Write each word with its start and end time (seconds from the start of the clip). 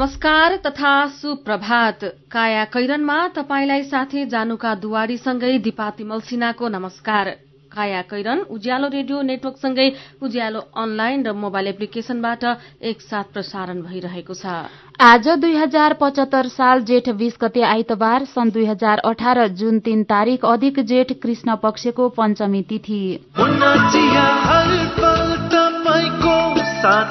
नमस्कार 0.00 0.54
तथा 0.56 0.90
सुप्रभात। 1.12 2.04
काया 2.32 2.64
कैरनमा 2.64 3.16
तपाईँलाई 3.28 3.82
साथी 3.84 4.24
जानुका 4.26 4.74
दुवारीसँगै 4.74 5.58
दिपा 5.58 5.88
तिमल 5.90 6.20
सिन्हाको 6.20 6.68
नमस्कार। 6.68 7.28
काया 7.72 8.00
कैरन 8.02 8.38
उज्यालो 8.50 8.88
रेडियो 8.88 9.20
नेटवर्कसँगै 9.22 9.88
उज्यालो 10.22 10.60
अनलाइन 10.74 11.26
र 11.26 11.32
मोबाइल 11.34 11.66
एप्लिकेशनबाट 11.66 12.44
एकसाथ 12.82 13.24
प्रसारण 13.34 13.82
भइरहेको 13.82 14.34
छ। 14.34 14.72
आज 15.04 15.28
दुई 15.38 15.54
हजार 15.56 15.92
पचहत्तर 16.00 16.48
साल 16.48 16.82
जेठ 16.82 17.08
बीस 17.20 17.36
गते 17.42 17.62
आइतबार 17.68 18.24
सन् 18.32 18.50
दुई 18.50 18.64
हजार 18.66 19.04
अठार 19.04 19.46
जुन 19.54 19.78
तीन 19.84 20.04
तारीक 20.08 20.44
अधिक 20.48 20.80
जेठ 20.88 21.12
कृष्ण 21.22 21.56
पक्षको 21.60 22.08
पञ्चमी 22.16 22.62
तिथि। 22.64 23.02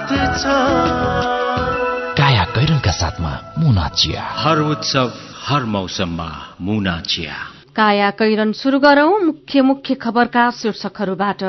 काया 0.09 1.38
साथमा 2.91 3.53
मुना 3.57 3.87
चिया। 3.87 4.23
हर 4.23 4.57
उत्सव 4.57 5.13
हर 5.45 5.63
मौसममा 5.63 6.55
मुना 6.61 7.01
चिया। 7.01 7.33
काया 7.75 8.09
कैरन 8.11 8.51
शुरू 8.51 8.79
गरौं 8.79 9.19
मुख्य 9.19 9.61
मुख्य 9.61 9.95
खबरका 9.95 10.51
शीर्षकहरूबाट। 10.51 11.43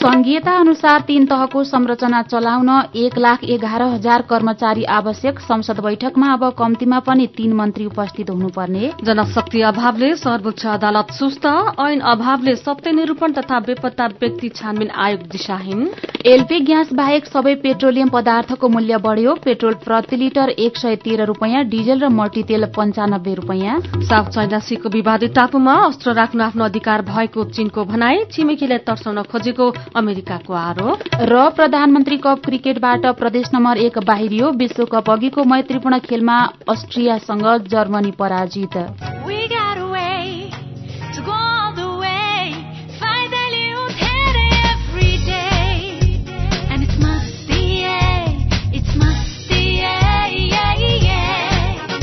संघीयता 0.00 0.52
अनुसार 0.56 1.00
तीन 1.08 1.24
तहको 1.26 1.62
संरचना 1.64 2.20
चलाउन 2.24 2.68
एक 2.96 3.16
लाख 3.18 3.42
एघार 3.46 3.82
हजार 3.84 4.22
कर्मचारी 4.28 4.84
आवश्यक। 4.90 5.40
संसद 5.40 5.80
बैठकमा 5.84 6.32
अब 6.32 6.44
कम्तीमा 6.58 6.98
पनि 7.08 7.26
तीन 7.36 7.52
मन्त्री 7.52 7.84
उपस्थित 7.86 8.30
हुनुपर्ने। 8.30 8.90
जनशक्ति 9.04 9.60
अभावले 9.62 10.14
सर्वोच्च 10.16 10.64
अदालत 10.66 11.10
सुस्त। 11.12 11.46
ऐन 11.80 12.00
अभावले 12.12 12.54
सत्य 12.56 12.92
निरूपण 12.92 13.32
तथा 13.32 13.58
बेपत्ता 13.66 14.06
व्यक्ति 14.14 14.48
छानबिन 14.50 14.90
आयोग 14.98 15.26
दिशाहीन। 15.32 15.90
एलपी 16.26 16.60
ग्यास 16.60 16.92
बाहेक 16.94 17.26
सबै 17.26 17.54
पेट्रोलियम 17.58 18.08
पदार्थको 18.08 18.68
मूल्य 18.70 18.96
बढ़्यो। 19.04 19.34
पेट्रोल 19.44 19.74
प्रति 19.84 20.16
लिटर 20.16 20.48
एक 20.58 20.76
सय 20.76 20.96
तेह्र 21.04 21.26
रूपियाँ 21.26 21.64
डिजल 21.66 22.00
र 22.00 22.08
मल्टीतेल 22.14 22.64
पञ्चानब्बे 22.72 23.34
रूपियाँ। 23.34 23.78
साउथ 24.00 24.32
चाइना 24.32 24.58
सीको 24.62 24.88
विवादित 24.88 25.34
टापुमा 25.34 25.76
अस्त्र 25.84 26.14
राख्न 26.14 26.40
आफ्नो 26.40 26.64
अधिकार 26.64 27.02
भएको 27.04 27.44
चीनको 27.52 27.84
भनाई 27.84 28.24
छिमेकीलाई 28.32 28.84
तर्साउन 28.88 29.22
खोजेको 29.32 29.70
अमेरिकाको 29.96 30.54
आरोप 30.54 31.00
र 31.30 31.48
प्रधानमन्त्री 31.56 32.16
कप 32.26 32.44
क्रिकेटबाट 32.44 33.06
प्रदेश 33.18 33.50
नम्बर 33.54 33.78
एक 33.86 33.98
बाहिरियो 34.10 34.50
विश्वकप 34.60 35.10
अघिको 35.10 35.44
मैत्रीपूर्ण 35.52 35.98
खेलमा 36.06 36.38
अस्ट्रियासँग 36.68 37.46
जर्मनी 37.68 38.10
पराजित। 38.20 38.76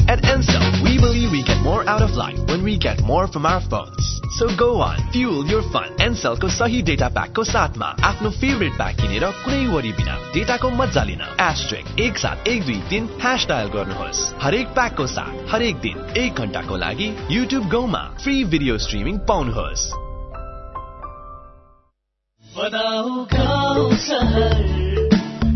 At 0.09 0.23
Ansel, 0.23 0.67
we 0.83 0.94
believe 0.97 1.31
we 1.31 1.44
get 1.44 1.62
more 1.62 1.81
out 1.85 2.01
of 2.01 2.16
life 2.16 2.39
when 2.47 2.63
we 2.63 2.78
get 2.79 3.01
more 3.03 3.28
from 3.28 3.45
our 3.45 3.59
phones. 3.59 4.06
So 4.38 4.48
go 4.56 4.81
on, 4.81 4.98
fuel 5.12 5.48
your 5.48 5.64
fun. 5.74 5.88
Anselको 6.00 6.48
सही 6.48 6.81
डेटा 6.88 7.08
प्याकको 7.09 7.44
साथमा 7.44 7.86
आफ्नो 8.06 8.30
फेभरेट 8.31 8.74
प्याक 8.78 8.96
किनेर 8.96 9.24
कुनै 9.38 9.66
वरि 9.68 9.92
बिना 9.98 10.18
डेटाको 10.34 10.70
मजा 10.72 11.03
लिन 11.03 11.22
एस्ट्रिक 11.42 12.00
एक 12.00 12.18
सात 12.18 12.48
एक 12.48 12.66
दुई 12.66 12.75
तिन 12.90 13.08
ह्यास 13.22 13.46
डायल 13.50 13.70
गर्नुहोस् 13.75 14.22
हरेक 14.44 14.68
प्याकको 14.75 15.08
साथ 15.08 15.53
हरेक 15.53 15.80
दिन 15.81 16.03
एक 16.24 16.42
घण्टाको 16.42 16.78
लागि 16.78 17.08
युट्युब 17.31 17.66
गाउँमा 17.72 18.02
फ्री 18.24 18.44
भिडियो 18.53 18.78
स्ट्रिमिङ 18.86 19.18
पाउनुहोस् 19.25 19.88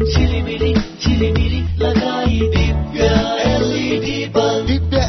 झिलिमिली 0.09 0.73
झिलिमिली 0.73 1.61
लगाई 1.77 2.39
दिव्य 2.55 3.30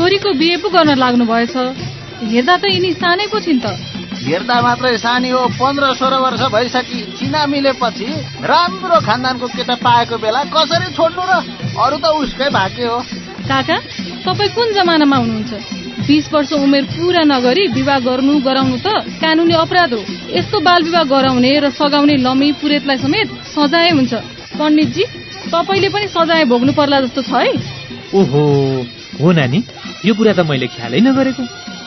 छोरीको 0.00 0.32
बिहे 0.32 0.56
पो 0.56 0.68
गर्न 0.72 0.96
लाग्नु 0.96 1.24
भएछ 1.28 1.56
हेर्दा 2.24 2.54
त 2.56 2.64
यिनी 2.72 2.90
सानै 2.96 3.26
पो 3.28 3.38
छिन् 3.44 3.60
त। 3.60 3.76
हेर्दा 4.24 4.56
मात्रै 4.64 4.96
सानी 4.96 5.28
हो 5.28 5.40
पन्ध्र 5.60 5.92
सोह्र 6.00 6.16
वर्ष 6.24 6.42
भइसकि 6.54 7.00
चिना 7.20 7.40
मिलेपछि 7.52 8.08
राम्रो 8.48 8.98
खानदानको 9.04 9.46
केटा 9.52 9.74
पाएको 9.84 10.16
बेला 10.24 10.40
कसरी 10.56 10.88
छोड्नु 10.96 11.20
र 11.20 11.32
अरू 11.84 11.96
त 12.00 12.06
उसकै 12.16 12.48
भाग्य 12.48 12.84
हो। 12.88 12.98
काका 13.44 13.76
तपाईँ 14.24 14.52
कुन 14.56 14.72
जमानामा 14.72 15.16
हुनुहुन्छ? 15.20 15.52
बिस 16.08 16.32
वर्ष 16.32 16.52
उमेर 16.64 16.84
पुरा 16.96 17.22
नगरी 17.28 17.64
विवाह 17.76 17.98
गर्नु 18.08 18.32
गराउनु 18.40 18.78
त 18.80 19.04
कानुनी 19.20 19.54
अपराध 19.64 19.92
हो। 19.92 20.00
यस्तो 20.32 20.60
बाल 20.64 20.80
विवाह 20.88 21.04
गराउने 21.12 21.52
र 21.60 21.70
सघाउने 21.76 22.16
लमी 22.24 22.48
पुरेतलाई 22.56 22.98
समेत 23.04 23.28
सजाय 23.52 23.90
हुन्छ। 24.00 24.12
पण्डितजी 24.56 25.04
तपाईँले 25.52 25.88
पनि 25.92 26.06
सजाय 26.16 26.44
भोग्नु 26.48 26.72
पर्ला 26.72 27.00
जस्तो 27.04 27.20
छ 27.28 27.32
है। 27.36 27.52
ओहो 28.16 28.42
हो 29.20 29.32
नानी। 29.32 29.60
यो 30.04 30.14
कुरा 30.14 30.32
त 30.32 30.40
मैले 30.48 30.66
ख्यालै 30.66 31.00
नगरेको। 31.00 31.42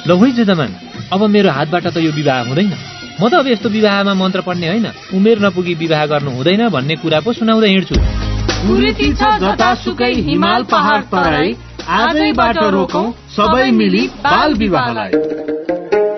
ल 0.08 0.12
है 0.22 0.46
जमान 0.46 0.72
अब 1.14 1.22
मेरो 1.36 1.50
हातबाट 1.50 1.86
त 1.88 1.98
यो 1.98 2.12
विवाह 2.12 2.40
हुँदैन। 2.48 2.74
म 3.22 3.30
त 3.30 3.34
अब 3.34 3.48
यस्तो 3.48 3.70
विवाहमा 3.70 4.14
मन्त्र 4.14 4.42
पढ्ने 4.42 4.68
होइन। 4.68 4.88
उमेर 5.14 5.38
नपुगी 5.46 5.74
विवाह 5.82 6.06
गर्नु 6.06 6.32
हुँदैन 6.38 6.70
भन्ने 6.70 6.96
कुरा 7.02 7.20
पो 7.26 7.34
सुनाउँदै 7.34 7.70
हिँड्छु। 7.70 7.96
कुरीति 8.64 9.08
छ 9.14 9.22
जतासुकै 9.42 10.14
हिमाल 10.30 10.64
पहाड 10.72 11.02
तराई 11.12 11.50
आजैबाट 11.84 12.58
रोकौं 12.74 13.06
सबै 13.36 13.70
मिली 13.72 14.08
बाल 14.22 14.54
विवाहलाई। 14.54 15.12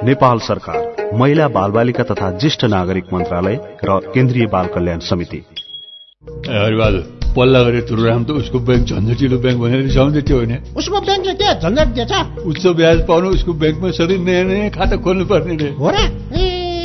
नेपाल 0.06 0.40
सरकार 0.40 0.80
महिला 1.20 1.48
बाल 1.48 1.72
बालिका 1.72 2.04
तथा 2.04 2.32
ज्येष्ठ 2.38 2.66
नागरिक 2.66 3.14
मन्त्रालय 3.14 3.56
र 3.86 4.00
केन्द्रीय 4.14 4.46
बाल 4.48 4.68
कल्याण 4.76 5.00
समिति। 5.00 5.40
पल्ला 7.36 7.64
गरे 7.64 7.82
तुरुराम 7.82 8.24
त 8.24 8.30
उसको 8.32 8.60
ब्याङ्क 8.60 8.88
झन्झटिलो 8.88 9.38
ब्याङ्क 9.38 9.60
भनेर 9.62 9.82
रिसाउँदै 9.84 10.22
थियो 10.22 10.38
होइन? 10.38 10.54
उसको 10.78 10.98
ब्याङ्कले 11.02 11.34
के 11.34 11.48
झन्झट 11.60 11.88
दिएछ। 11.88 12.12
उच्च 12.46 12.68
ब्याज 12.68 13.08
पाउनु 13.08 13.28
उसको 13.30 13.54
ब्याङ्कमा 13.54 13.92
सधैँ 13.92 14.18
नयाँ 14.18 14.44
नयाँ 14.44 14.70
खाता 14.70 14.96
खोल्नु 14.96 15.26
पर्ने 15.26 15.56
रे। 15.56 15.70
हो 15.80 15.90
र? 15.90 16.55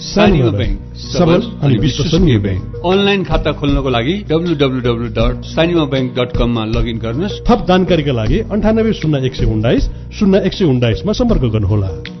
सानिमा 0.00 0.50
ब्याङ्क 0.50 0.96
सबल 0.96 1.42
अनि 1.62 1.76
विश्वसनीय 1.78 2.38
ब्याङ्क 2.38 2.62
अनलाइन 2.84 3.24
खाता 3.24 3.52
खोल्नको 3.52 3.90
लागि 3.90 4.14
W 4.30 4.54
W 4.54 4.80
W 4.80 5.08
dot 5.18 5.34
bank 5.92 6.08
dot 6.18 6.30
कममा 6.36 6.64
लगइन 6.76 6.98
गर्नुहोस्। 6.98 7.40
थप 7.44 7.66
जानकारीका 7.68 8.12
लागि 8.12 8.38
अन्ठानब्बे 8.52 8.92
शून्य 8.92 9.26
एक 9.26 9.34
सय 9.34 9.44
उन्नाइस 9.44 9.90
शून्य 10.18 10.42
एक 10.46 10.54
सय 10.54 10.64
उन्नाइसमा 10.64 11.12
सम्पर्क 11.12 11.44
गर्नुहोला। 11.52 12.19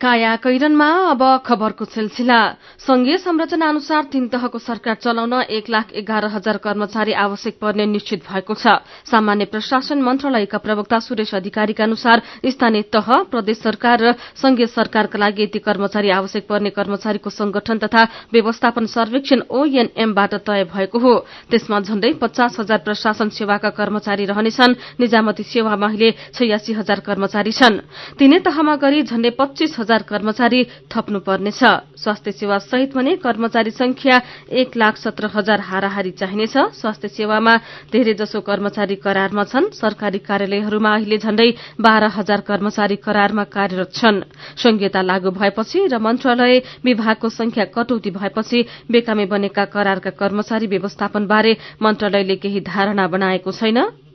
काया 0.00 0.34
कैरनमा 0.40 0.86
अब 1.12 1.22
खबरको 1.44 1.84
सिलसिला। 1.84 2.40
संघीय 2.80 3.16
संरचना 3.20 3.68
अनुसार 3.68 4.04
तीन 4.08 4.28
तहको 4.32 4.58
सरकार 4.58 4.94
चलाउन 4.96 5.32
एक 5.52 5.68
लाख 5.68 5.92
एघार 5.92 6.24
हजार 6.32 6.56
कर्मचारी 6.56 7.12
आवश्यक 7.12 7.58
पर्ने 7.60 7.84
निश्चित 7.86 8.24
भएको 8.24 8.54
छ। 8.56 8.80
सामान्य 9.04 9.44
प्रशासन 9.52 10.00
मन्त्रालयका 10.00 10.58
प्रवक्ता 10.58 10.98
सुरेश 11.04 11.34
अधिकारीका 11.36 11.84
अनुसार 11.84 12.22
स्थानीय 12.48 12.82
तह 12.88 13.08
प्रदेश 13.28 13.58
सरकार 13.60 14.00
र 14.00 14.12
संघीय 14.40 14.66
सरकारका 14.72 15.18
लागि 15.20 15.42
यति 15.42 15.58
कर्मचारी 15.60 16.10
आवश्यक 16.16 16.48
पर्ने 16.48 16.70
कर्मचारीको 16.72 17.30
संगठन 17.30 17.84
तथा 17.84 18.32
व्यवस्थापन 18.32 18.86
सर्वेक्षण 18.88 19.42
ओएनएमबाट 19.52 20.34
तय 20.48 20.64
भएको 20.72 20.98
हो। 20.98 21.12
त्यसमा 21.52 21.80
झण्डै 21.84 22.12
पचास 22.16 22.56
हजार 22.60 22.78
प्रशासन 22.88 23.28
सेवाका 23.36 23.70
कर्मचारी 23.76 24.24
रहनेछन्। 24.32 24.78
निजामती 24.96 25.42
सेवामा 25.44 25.86
अहिले 25.86 26.10
छयासी 26.32 26.72
हजार 26.72 27.00
कर्मचारी 27.04 27.52
छन्। 27.52 27.78
तीनै 28.16 28.38
तहमा 28.40 28.76
गरी 28.80 29.02
झण्डै 29.04 29.36
पच्चीस 29.36 29.76
हजार 29.90 30.02
कर्मचारी 30.06 30.62
थप्नुपर्नेछ। 30.86 31.62
स्वास्थ्य 31.98 32.32
सेवा 32.32 32.58
सहित 32.62 32.94
भने 32.94 33.16
कर्मचारी 33.26 33.70
संख्या 33.74 34.20
एक 34.54 34.76
लाख 34.76 34.96
सत्र 34.96 35.30
हजार 35.34 35.60
हाराहारी 35.60 36.10
चाहिनेछ। 36.14 36.54
स्वास्थ्य 36.78 37.08
सेवामा 37.10 37.56
धेरै 37.90 38.14
जसो 38.14 38.40
कर्मचारी 38.40 38.94
करारमा 39.02 39.44
छन्। 39.50 39.74
सरकारी 39.74 40.18
कार्यालयहरूमा 40.22 40.94
अहिले 40.94 41.18
झण्डै 41.18 41.50
बाह्र 41.82 42.04
हजार 42.14 42.40
कर्मचारी 42.46 42.96
करारमा 43.02 43.44
कार्यरत 43.50 43.90
छन्। 43.90 44.22
संहिता 44.54 45.02
लागू 45.02 45.30
भएपछि 45.34 45.78
र 45.90 45.98
मन्त्रालय 45.98 46.62
विभागको 46.86 47.28
संख्या 47.28 47.64
कटौती 47.74 48.10
भएपछि 48.14 48.58
बेकामे 48.86 49.26
बनेका 49.26 49.64
करारका 49.74 50.10
कर्मचारी 50.14 50.66
व्यवस्थापनबारे 50.66 51.56
मन्त्रालयले 51.82 52.36
केही 52.38 52.60
धारणा 52.62 53.06
बनाएको 53.10 53.50
छैन। 53.50 54.09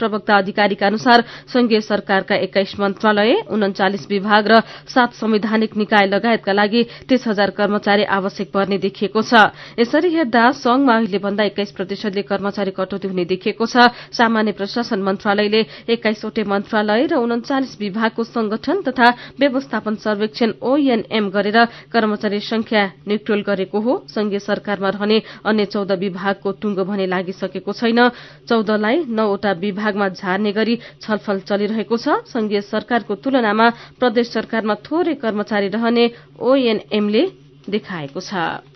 प्रवक्ता 0.00 0.36
अधिकारीका 0.38 0.86
अनुसार 0.86 1.24
संघीय 1.52 1.80
सरकारका 1.82 2.34
एक्काइस 2.46 2.74
मन्त्रालय 2.80 3.32
उन्चालिस 3.50 4.06
विभाग 4.10 4.48
र 4.48 4.60
सात 4.88 5.12
संवैधानिक 5.14 5.76
निकाय 5.76 6.06
लगायतका 6.08 6.52
लागि 6.52 6.82
तीस 7.08 7.26
हजार 7.28 7.50
कर्मचारी 7.52 8.04
आवश्यक 8.10 8.50
पर्ने 8.50 8.78
देखिएको 8.80 9.22
छ। 9.22 9.52
यसरी 9.78 10.08
हेर्दा 10.14 10.44
संघमा 10.56 10.94
अहिले 10.96 11.18
भन्दा 11.18 11.44
एक्काइस 11.44 11.70
प्रतिशतले 11.76 12.22
कर्मचारी 12.24 12.70
कटौती 12.72 13.08
हुने 13.08 13.24
देखिएको 13.26 13.66
छ। 13.66 13.90
सामान्य 14.12 14.52
प्रशासन 14.52 15.02
मन्त्रालयले 15.02 15.60
एक्काइसवटै 15.90 16.44
मन्त्रालय 16.44 17.06
र 17.06 17.14
उन्चालिस 17.20 17.76
विभागको 17.80 18.24
संगठन 18.24 18.82
तथा 18.88 19.08
व्यवस्थापन 19.40 19.94
सर्वेक्षण 20.00 20.52
ओएनएम 20.62 21.28
गरेर 21.30 21.58
कर्मचारी 21.92 22.40
संख्या 22.40 22.84
न्यूट्रल 23.08 23.40
गरेको 23.46 23.78
हो। 23.80 23.92
संघीय 24.08 24.38
सरकारमा 24.40 24.88
रहने 24.90 25.22
अन्य 25.44 25.64
चौध 25.66 25.92
विभागको 26.00 26.48
टुङ्गो 26.60 26.84
भने 26.84 27.06
लागिसकेको 27.06 27.72
छैन। 27.72 28.00
चौधलाई 28.48 29.04
नौवटा 29.08 29.52
विभाग 29.60 29.89
विभागमा 29.90 30.08
झार्ने 30.14 30.52
गरी 30.52 30.78
छलफल 31.02 31.40
चलिरहेको 31.48 31.96
छ। 31.96 32.22
संघीय 32.30 32.60
सरकारको 32.62 33.14
तुलनामा 33.18 33.66
प्रदेश 33.98 34.26
सरकारमा 34.30 34.74
थोरै 34.86 35.14
कर्मचारी 35.18 35.68
रहने 35.68 36.04
ओएनएमले 36.38 37.22
देखाएको 37.66 38.20
छ। 38.20 38.69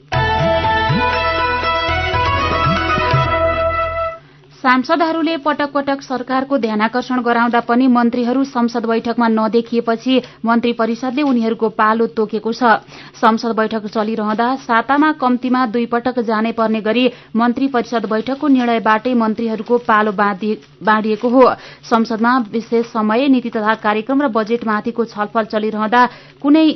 सांसदहरूले 4.64 5.36
पटक 5.44 5.72
पटक 5.72 6.02
सरकारको 6.02 6.56
ध्यानकर्षण 6.58 7.20
गराउँदा 7.20 7.60
पनि 7.60 7.86
मन्त्रीहरू 7.86 8.44
संसद 8.46 8.86
बैठकमा 8.86 9.26
नदेखिएपछि 9.28 10.14
मन्त्री 10.44 10.72
परिषदले 10.72 11.22
उनीहरूको 11.22 11.68
पालो 11.76 12.06
तोकेको 12.16 12.52
छ। 12.52 12.80
संसद 13.20 13.52
बैठक 13.56 13.86
चलिरहँदा 13.86 14.46
सातामा 14.64 15.10
कम्तीमा 15.20 15.66
दुई 15.68 15.84
पटक 15.86 16.20
जाने 16.24 16.52
पर्ने 16.56 16.80
गरी 16.80 17.04
मन्त्री 17.36 17.68
परिषद 17.76 18.08
बैठकको 18.08 18.48
निर्णयबाटै 18.48 19.14
मन्त्रीहरूको 19.14 19.78
पालो 19.84 20.12
बाँडिएको 20.12 21.28
हो। 21.28 21.44
संसदमा 21.84 22.36
विशेष 22.48 22.86
समय 22.88 23.28
नीति 23.28 23.50
तथा 23.50 23.74
कार्यक्रम 23.84 24.22
र 24.22 24.32
बजेटमाथिको 24.32 25.04
छलफल 25.12 25.44
चलिरहँदा 25.52 26.06
कुनै 26.40 26.66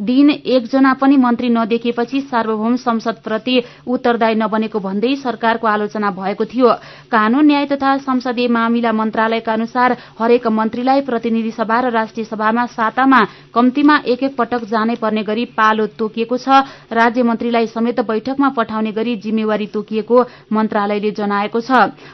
दिन 0.00 0.30
एकजना 0.30 0.92
पनि 0.94 1.16
मन्त्री 1.16 1.48
नदेखिएपछि 1.48 2.20
सार्वभौम 2.22 2.76
संसदप्रति 2.78 3.56
उत्तरदायी 3.86 4.34
नबनेको 4.34 4.80
भन्दै 4.80 5.14
सरकारको 5.16 5.66
आलोचना 5.66 6.10
भएको 6.10 6.44
थियो। 6.44 6.68
कानून 7.12 7.46
न्याय 7.46 7.66
तथा 7.66 7.96
संसदीय 8.00 8.48
मामिला 8.48 8.92
मन्त्रालयका 8.92 9.52
अनुसार 9.52 9.96
हरेक 10.18 10.46
मन्त्रीलाई 10.48 11.00
प्रतिनिधि 11.02 11.50
सभा 11.50 11.80
र 11.80 11.90
राष्ट्रिय 11.92 12.24
सभामा 12.24 12.66
सातामा 12.70 13.20
कम्तीमा 13.54 13.96
एक 14.06 14.22
एक 14.22 14.36
पटक 14.36 14.64
जानै 14.70 14.94
पर्ने 14.96 15.22
गरी 15.22 15.44
पालो 15.52 15.86
तोकिएको 15.98 16.36
छ। 16.38 16.64
राज्य 16.90 17.22
मन्त्रीलाई 17.22 17.66
समेत 17.68 18.00
बैठकमा 18.00 18.48
पठाउने 18.56 18.92
गरी 18.92 19.16
जिम्मेवारी 19.16 19.66
तोकिएको 19.66 20.24
मन्त्रालयले 20.52 21.10
जनाएको 21.12 21.60
छ। 21.60 21.70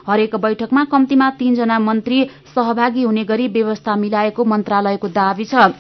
हरेक 0.06 0.34
बैठकमा 0.36 0.84
कम्तीमा 0.90 1.30
तीनजना 1.38 1.78
मन्त्री 1.78 2.18
सहभागी 2.50 3.02
हुने 3.02 3.24
गरी 3.24 3.48
व्यवस्था 3.48 3.96
मिलाएको 3.96 4.44
मन्त्रालयको 4.44 5.08
दावी 5.08 5.44
छ। 5.44 5.70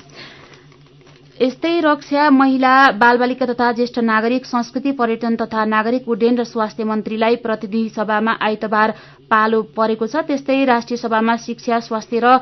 यस्तै 1.40 1.70
रक्षा 1.84 2.28
महिला 2.34 2.74
बालबालिका 3.00 3.46
तथा 3.48 3.70
ज्येष्ठ 3.78 3.98
नागरिक 4.10 4.46
संस्कृति 4.50 4.92
पर्यटन 5.00 5.34
तथा 5.40 5.64
नागरिक 5.72 6.08
उड्डयन 6.08 6.38
र 6.40 6.44
स्वास्थ्य 6.50 6.84
मन्त्रीलाई 6.90 7.36
प्रतिनिधि 7.44 7.88
सभामा 7.96 8.32
आइतबार 8.48 8.94
पालो 9.30 9.60
परेको 9.76 10.06
छ। 10.06 10.22
त्यस्तै 10.30 10.56
राष्ट्रिय 10.72 10.96
सभामा 10.96 11.36
शिक्षा 11.44 11.80
स्वास्थ्य 11.88 12.20
र 12.24 12.32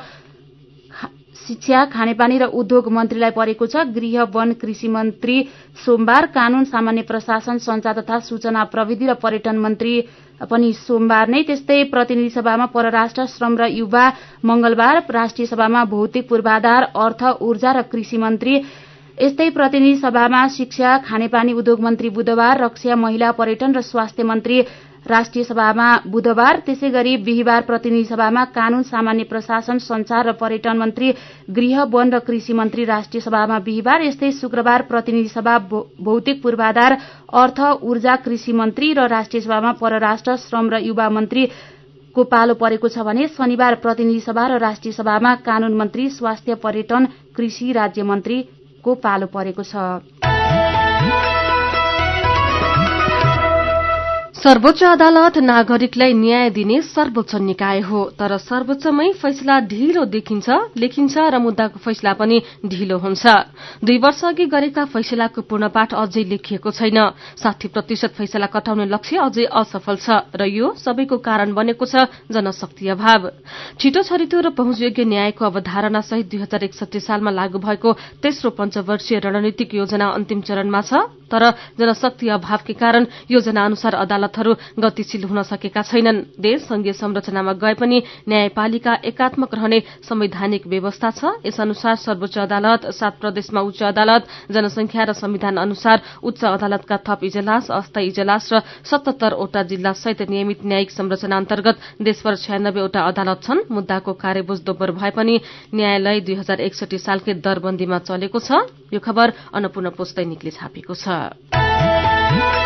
शिक्षा 1.37 1.85
खानेपानी 1.93 2.39
र 2.39 2.45
उद्योग 2.55 2.89
मन्त्रीलाई 2.93 3.31
परेको 3.37 3.67
छ। 3.67 3.83
गृह 3.95 4.23
वन 4.35 4.53
कृषि 4.61 4.89
मन्त्री 4.89 5.37
सोमबार 5.77 6.27
कानून 6.31 6.65
सामान्य 6.65 7.03
प्रशासन 7.03 7.59
संचार 7.59 8.01
तथा 8.01 8.19
सूचना 8.23 8.65
प्रविधि 8.71 9.07
र 9.07 9.15
पर्यटन 9.19 9.59
मन्त्री 9.59 9.95
पनि 10.51 10.73
सोमबार 10.77 11.29
नै 11.29 11.43
त्यस्तै 11.43 11.83
प्रतिनिधि 11.91 12.31
सभामा 12.31 12.67
परराष्ट्र 12.71 13.27
श्रम 13.35 13.59
र 13.59 13.67
युवा 13.73 14.07
मंगलबार 14.45 15.03
राष्ट्रिय 15.11 15.47
सभामा 15.47 15.85
भौतिक 15.91 16.29
पूर्वाधार 16.29 16.83
अर्थ 16.95 17.23
ऊर्जा 17.43 17.73
र 17.73 17.83
कृषि 17.91 18.19
मन्त्री। 18.19 18.55
यस्तै 19.15 19.49
प्रतिनिधि 19.55 19.97
सभामा 19.97 20.47
शिक्षा 20.51 20.97
खानेपानी 21.07 21.53
उद्योग 21.55 21.81
मन्त्री 21.81 22.09
बुधबार 22.11 22.59
रक्षा 22.61 22.95
महिला 22.99 23.31
पर्यटन 23.39 23.75
र 23.75 23.81
स्वास्थ्य 23.83 24.23
मन्त्री 24.27 24.57
राष्ट्रिय 25.07 25.45
सभामा 25.45 25.87
बुधबार 26.09 26.59
त्यसै 26.67 26.89
गरी 26.91 27.17
बिहिबार 27.25 27.63
प्रतिनिधि 27.63 28.05
सभामा 28.05 28.45
कानून 28.55 28.83
सामान्य 28.83 29.25
प्रशासन 29.29 29.79
संचार 29.87 30.27
र 30.27 30.33
पर्यटन 30.41 30.79
मन्त्री 30.79 31.11
गृह 31.57 31.83
वन 31.93 32.13
र 32.15 32.19
कृषि 32.27 32.53
मन्त्री 32.61 32.85
राष्ट्रिय 32.85 33.21
सभामा 33.21 33.59
बिहिबार 33.67 34.03
यस्तै 34.03 34.31
शुक्रबार 34.41 34.83
प्रतिनिधि 34.89 35.29
सभा 35.29 35.59
भौतिक 35.69 36.43
पूर्वाधार 36.43 36.97
अर्थ 37.43 37.61
ऊर्जा 37.85 38.17
कृषि 38.25 38.53
मन्त्री 38.63 38.93
र 38.97 39.07
राष्ट्रिय 39.13 39.43
सभामा 39.43 39.73
परराष्ट्र 39.81 40.37
श्रम 40.49 40.71
र 40.75 40.81
युवा 40.89 41.09
मन्त्री 41.19 41.47
को 42.17 42.25
पालो 42.33 42.55
परेको 42.55 42.89
छ 42.89 43.05
भने 43.05 43.27
शनिबार 43.37 43.75
प्रतिनिधि 43.85 44.21
सभा 44.27 44.47
र 44.49 44.59
राष्ट्रिय 44.65 44.93
सभामा 44.93 45.35
कानून 45.45 45.75
मन्त्री 45.77 46.09
स्वास्थ्य 46.17 46.55
पर्यटन 46.65 47.09
कृषि 47.37 47.73
राज्य 47.73 48.03
मन्त्रीको 48.13 48.95
पालो 49.05 49.27
परेको 49.35 49.63
छ। 49.63 50.34
सर्वोच्च 54.45 54.83
अदालत 54.85 55.37
नागरिकलाई 55.41 56.13
न्याय 56.15 56.49
दिने 56.51 56.81
सर्वोच्च 56.85 57.35
निकाय 57.43 57.79
हो 57.81 58.01
तर 58.21 58.37
सर्वोच्चमै 58.39 59.07
फैसला 59.17 59.55
ढिलो 59.73 60.05
देखिन्छ 60.13 60.49
लेखिन्छ 60.77 61.17
र 61.33 61.39
मुद्दाको 61.41 61.79
फैसला 61.81 62.13
पनि 62.21 62.41
ढिलो 62.69 62.99
हुन्छ। 63.01 63.25
दुई 63.81 63.99
वर्ष 64.05 64.21
अघि 64.25 64.45
गरेका 64.53 64.85
फैसलाको 64.93 65.41
पूर्णपाठ 65.49 65.95
अझै 65.97 66.25
लेखिएको 66.29 66.71
छैन। 66.71 66.99
साठी 67.41 67.69
प्रतिशत 67.73 68.13
फैसला 68.21 68.47
कटाउने 68.53 68.85
लक्ष्य 68.85 69.17
अझै 69.25 69.45
असफल 69.49 69.97
छ 69.97 70.09
र 70.37 70.45
यो 70.45 70.77
सबैको 70.77 71.17
कारण 71.25 71.57
बनेको 71.57 71.85
छ 71.89 72.05
जनशक्ति 72.29 72.85
अभाव। 72.93 73.23
छिटो 73.81 74.03
छरितो 74.05 74.45
र 74.45 74.53
पहुँचयोग्य 74.53 75.05
न्यायको 75.09 75.41
अवधारणा 75.41 76.01
सहित 76.05 76.29
दुई 76.29 76.45
हजार 76.45 76.69
एकसठी 76.69 77.01
सालमा 77.01 77.33
लागू 77.33 77.65
भएको 77.65 77.97
तेस्रो 78.21 78.51
पञ्चवर्षीय 78.61 79.25
रणनीतिक 79.25 79.75
योजना 79.81 80.07
अन्तिम 80.13 80.45
चरणमा 80.45 80.81
छ 80.85 81.09
तर 81.33 81.43
जनशक्ति 81.81 82.29
अभावकै 82.29 82.77
कारण 82.77 83.07
योजना 83.33 83.65
अनुसार 83.65 83.95
अदालतहरू 84.35 84.83
गतिशील 84.83 85.25
हुन 85.25 85.43
सकेका 85.47 85.83
छैनन्। 85.83 86.35
देश 86.39 86.67
संघीय 86.67 86.93
संरचनामा 86.93 87.53
गए 87.55 87.75
पनि 87.79 88.03
न्यायपालिका 88.29 88.95
एकात्मक 89.05 89.55
रहने 89.55 89.79
संवैधानिक 90.03 90.67
व्यवस्था 90.67 91.11
छ। 91.11 91.23
यस 91.47 91.61
अनुसार 91.61 91.95
सर्वोच्च 91.97 92.39
अदालत 92.39 92.91
सात 92.91 93.15
प्रदेशमा 93.23 93.61
उच्च 93.63 93.83
अदालत 93.95 94.23
जनसंख्या 94.51 95.03
र 95.05 95.13
संविधान 95.15 95.57
अनुसार 95.57 96.03
उच्च 96.23 96.45
अदालतका 96.45 96.97
थप 97.07 97.21
इजलास 97.25 97.71
अस्थायी 97.71 98.07
इजलास 98.11 98.45
र 98.53 98.61
सतहत्तरवटा 98.83 99.63
जिल्ला 99.71 99.93
सहित 99.95 100.27
नियमित 100.27 100.67
न्यायिक 100.67 100.91
संरचना 100.91 101.37
अन्तर्गत 101.37 101.77
देशभर 102.03 102.35
छयानब्बेवटा 102.37 103.01
अदालत 103.01 103.39
छन्। 103.43 103.67
मुद्दाको 103.71 104.13
कार्यबोझ 104.15 104.59
दोब्बर 104.67 104.91
भए 104.99 105.11
पनि 105.15 105.35
न्यायालय 105.75 106.21
दुई 106.27 106.35
हजार 106.35 106.59
एकसठी 106.61 106.99
सालकै 106.99 107.39
दरबन्दीमा 107.39 107.99
चलेको 108.03 108.39
छ। 108.41 108.67
यो 108.91 109.01
खबर 109.01 109.55
अन्नपूर्ण 109.55 109.89
पोस्ट 109.95 110.17
दैनिकले 110.17 110.51
छापेको 110.51 110.95
छ। 110.95 112.64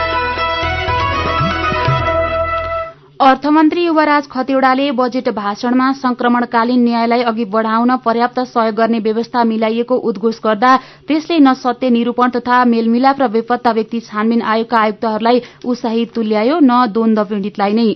अर्थमन्त्री 3.21 3.85
युवराज 3.85 4.27
खतिवड़ाले 4.31 4.91
बजेट 4.99 5.29
भाषणमा 5.35 5.91
संक्रमणकालीन 5.93 6.83
न्यायलाई 6.85 7.23
अघि 7.27 7.45
बढ़ाउन 7.51 7.95
पर्याप्त 8.05 8.39
सहयोग 8.41 8.75
गर्ने 8.75 8.99
व्यवस्था 9.07 9.43
मिलाइएको 9.45 9.95
उद्घोष 10.09 10.39
गर्दा 10.45 10.77
त्यसले 11.09 11.39
न 11.39 11.53
सत्य 11.59 11.89
निरूपण 11.91 12.31
तथा 12.37 12.63
मेलमिलाप 12.65 13.21
र 13.21 13.29
बेपत्ता 13.29 13.73
व्यक्ति 13.75 14.01
छानबिन 14.01 14.43
आयोगका 14.43 14.79
आयुक्तहरूलाई 14.79 15.41
उत्साही 15.65 16.05
तुल्यायो 16.15 16.59
न 16.63 16.85
द्वन्द 16.95 17.19
पीड़ितलाई 17.31 17.73
नै। 17.73 17.89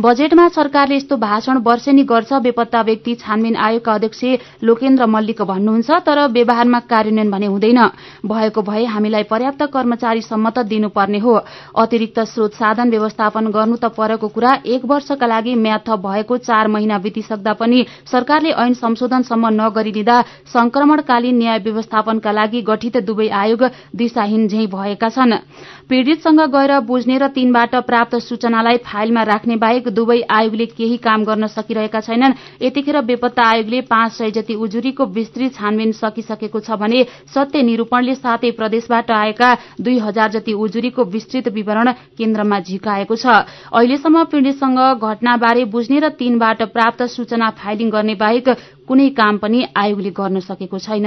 बजेटमा 0.00 0.48
सरकारले 0.58 0.96
यस्तो 0.96 1.16
भाषण 1.16 1.62
वर्षेनी 1.64 2.02
गर्छ 2.04 2.32
बेपत्ता 2.44 2.82
व्यक्ति 2.82 3.14
छानबिन 3.24 3.56
आयोगका 3.56 3.94
अध्यक्ष 3.94 4.20
लोकेन्द्र 4.62 5.06
मल्लिक 5.06 5.42
भन्नुहुन्छ 5.52 5.90
तर 6.04 6.26
व्यवहारमा 6.28 6.80
कार्यान्वयन 6.84 7.30
भने 7.30 7.46
हुँदैन। 7.46 7.80
भएको 8.28 8.62
भए 8.68 8.84
हामीलाई 8.92 9.22
पर्याप्त 9.32 9.62
कर्मचारी 9.72 10.20
सम्मत 10.20 10.58
दिनुपर्ने 10.68 11.18
हो। 11.18 11.34
अतिरिक्त 11.80 12.20
स्रोत 12.28 12.60
साधन 12.60 12.90
व्यवस्थापन 12.90 13.50
गर्नु 13.56 13.76
त 13.80 13.92
परेको 13.96 14.28
कुरा 14.28 14.54
एक 14.66 14.84
वर्षका 14.84 15.26
लागि 15.26 15.54
म्याद 15.56 15.80
थप 15.88 16.00
भएको 16.06 16.36
चार 16.38 16.68
महिना 16.68 16.98
बितिसक्दा 16.98 17.52
पनि 17.52 17.84
सरकारले 18.10 18.50
ऐन 18.54 18.74
संशोधनसम्म 18.74 19.48
नगरिदिँदा 19.52 20.20
संक्रमणकालीन 20.52 21.36
न्याय 21.38 21.58
व्यवस्थापनका 21.64 22.32
लागि 22.32 22.62
गठित 22.62 22.96
दुवै 23.06 23.28
आयोग 23.28 23.62
दिशाहीन 23.94 24.48
झै 24.48 24.66
भएका 24.66 25.08
छन्। 25.08 25.34
पीड़ितसँग 25.90 26.40
गएर 26.52 26.72
बुझ्ने 26.82 27.16
र 27.18 27.26
तीनबाट 27.30 27.74
प्राप्त 27.86 28.14
सूचनालाई 28.18 28.76
फाइलमा 28.84 29.22
राख्ने 29.22 29.56
बाहेक 29.56 29.88
दुवै 29.88 30.20
आयोगले 30.28 30.66
केही 30.68 30.96
काम 30.98 31.24
गर्न 31.24 31.46
सकिरहेका 31.46 32.00
छैनन्। 32.00 32.34
यतिखेर 32.62 33.00
बेपत्ता 33.02 33.42
आयोगले 33.44 33.80
पाँच 33.86 34.12
सय 34.12 34.30
जति 34.32 34.54
उजुरीको 34.56 35.06
विस्तृत 35.08 35.54
छानबिन 35.54 35.92
सकिसकेको 35.94 36.60
छ 36.60 36.70
भने 36.74 37.04
सत्य 37.30 37.62
निरूपणले 37.62 38.14
सातै 38.16 38.50
प्रदेशबाट 38.58 39.10
आएका 39.12 39.54
दुई 39.80 39.98
हजार 40.00 40.30
जति 40.32 40.52
उजुरीको 40.58 41.04
विस्तृत 41.06 41.48
विवरण 41.54 41.92
केन्द्रमा 42.18 42.60
झिकाएको 42.60 43.16
छ। 43.16 43.26
अहिलेसम्म 43.70 44.24
पीड़ितसँग 44.26 44.80
घटनाबारे 44.98 45.64
बुझ्ने 45.70 45.98
र 46.00 46.08
तीनबाट 46.18 46.62
प्राप्त 46.74 47.02
सूचना 47.14 47.50
फाइलिङ 47.62 47.90
गर्ने 47.90 48.14
बाहेक 48.16 48.48
कुनै 48.88 49.08
काम 49.14 49.38
पनि 49.38 49.66
आयोगले 49.76 50.10
गर्न 50.10 50.40
सकेको 50.42 50.78
छैन। 50.80 51.06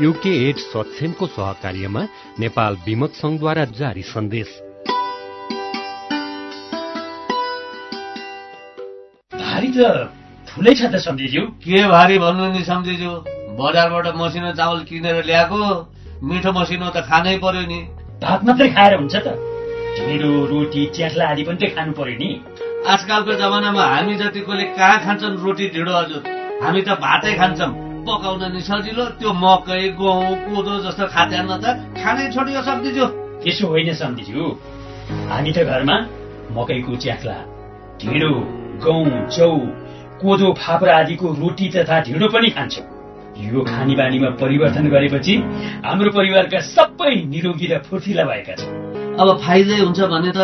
युके 0.00 0.30
एड 0.48 0.56
सक्षमको 0.56 1.26
सहकार्यमा 1.26 2.02
नेपाल 2.40 2.76
विमत 2.84 3.12
संघद्वारा 3.14 3.64
जारी 3.78 4.02
सन्देश। 4.02 4.52
भारी 9.32 9.68
त 9.76 9.88
ठुलै 10.48 10.74
छ 10.74 10.88
त 10.88 11.00
सम्झिज्यू। 11.06 11.42
के 11.64 11.82
भारी 11.88 12.16
भन्नु 12.18 12.46
नि 12.52 12.62
सम्झिज्यू? 12.64 13.12
बजारबाट 13.60 14.06
मसिनो 14.16 14.52
चावल 14.56 14.80
किनेर 14.88 15.20
ल्याएको 15.28 15.60
मिठो 16.24 16.52
मसिनो 16.60 16.88
त 16.96 17.04
खानै 17.04 17.36
पर्यो 17.44 17.66
नि। 17.68 17.80
भात 18.24 18.40
मात्रै 18.48 18.68
खाएर 18.72 18.96
हुन्छ 19.00 19.14
त। 19.20 19.36
ढिँडो 20.00 20.30
रोटी 20.54 20.86
च्याख्ला 20.96 21.28
आदि 21.28 21.42
पनि 21.44 21.60
त 21.60 21.76
खानु 21.76 21.92
पर्यो 22.00 22.16
नि। 22.24 22.30
आजकलको 22.88 23.32
जमानामा 23.42 23.84
हामी 23.92 24.16
जतिकोले 24.24 24.64
कहाँ 24.80 24.98
खान्छन् 25.04 25.38
रोटी 25.44 25.68
ढिँडो 25.76 25.92
हजुर 26.00 26.22
हामी 26.64 26.80
त 26.88 27.00
भातै 27.04 27.36
खान्छौँ। 27.36 27.89
पकाउन 28.10 28.42
नि 28.52 28.60
सजिलो 28.68 29.04
त्यो 29.18 29.30
मकै 29.42 29.82
गहुँ 30.00 30.34
कोदो 30.44 30.74
जस्तो 30.84 31.04
खाद्यान्न 31.14 31.52
त 31.62 31.66
खानै 31.98 32.24
छोडियो 32.34 32.60
सम्झिज्यू। 32.68 33.06
त्यसो 33.42 33.66
होइन 33.72 33.92
सम्झिज्यू। 34.02 34.44
हामी 35.30 35.50
त 35.56 35.58
घरमा 35.70 35.96
मकैको 36.56 36.92
च्याख्ला 37.02 37.36
ढिँडो 38.00 38.32
गहुँ 38.84 39.10
चौ 39.36 39.50
कोदो 40.22 40.48
फापरा 40.62 40.96
आदिको 41.00 41.26
रोटी 41.40 41.66
तथा 41.74 41.96
ढिँडो 42.06 42.26
पनि 42.34 42.48
खान्छौँ। 42.56 42.86
यो 43.40 43.60
खाने 43.64 43.94
बानीमा 44.00 44.28
परिवर्तन 44.42 44.84
गरेपछि 44.94 45.34
हाम्रो 45.86 46.10
परिवारका 46.18 46.58
सबै 46.74 47.14
निरोगी 47.32 47.66
र 47.72 47.78
फुर्तिला 47.86 48.24
भएका 48.30 48.54
छन्। 48.58 48.72
अब 49.20 49.28
फाइदै 49.44 49.78
हुन्छ 49.84 50.00
भने 50.12 50.32
त 50.36 50.40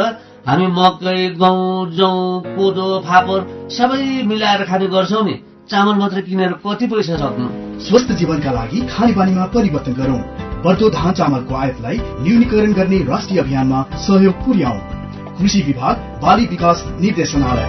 हामी 0.49 0.67
मकै 0.79 1.19
गहुँ 1.43 1.91
जौ 1.99 2.11
कोदो 2.57 2.87
फापर 3.07 3.41
सबै 3.77 4.03
मिलाएर 4.31 4.63
खाने 4.71 4.87
गर्छौँ 4.95 5.25
नि। 5.27 5.37
चामल 5.71 5.95
मात्र 5.99 6.21
किनेर 6.21 6.53
कति 6.65 6.87
पैसा 6.87 7.17
सक्नु 7.17 7.47
स्वस्थ 7.81 8.11
जीवनका 8.19 8.51
लागि 8.53 8.81
खानेपानीमा 8.89 9.47
परिवर्तन 9.55 9.95
गरौँ। 9.95 10.19
बढ्दो 10.65 10.91
धान 10.91 11.13
चामलको 11.13 11.55
आयातलाई 11.55 11.99
न्यूनीकरण 12.23 12.73
गर्ने 12.73 12.99
राष्ट्रिय 13.05 13.41
अभियानमा 13.41 13.81
सहयोग 14.05 14.45
पुर्याउँ। 14.45 14.79
कृषि 15.39 15.63
विभाग 15.63 16.05
बाली 16.23 16.47
विकास 16.47 16.85
निर्देशनालय। 17.01 17.67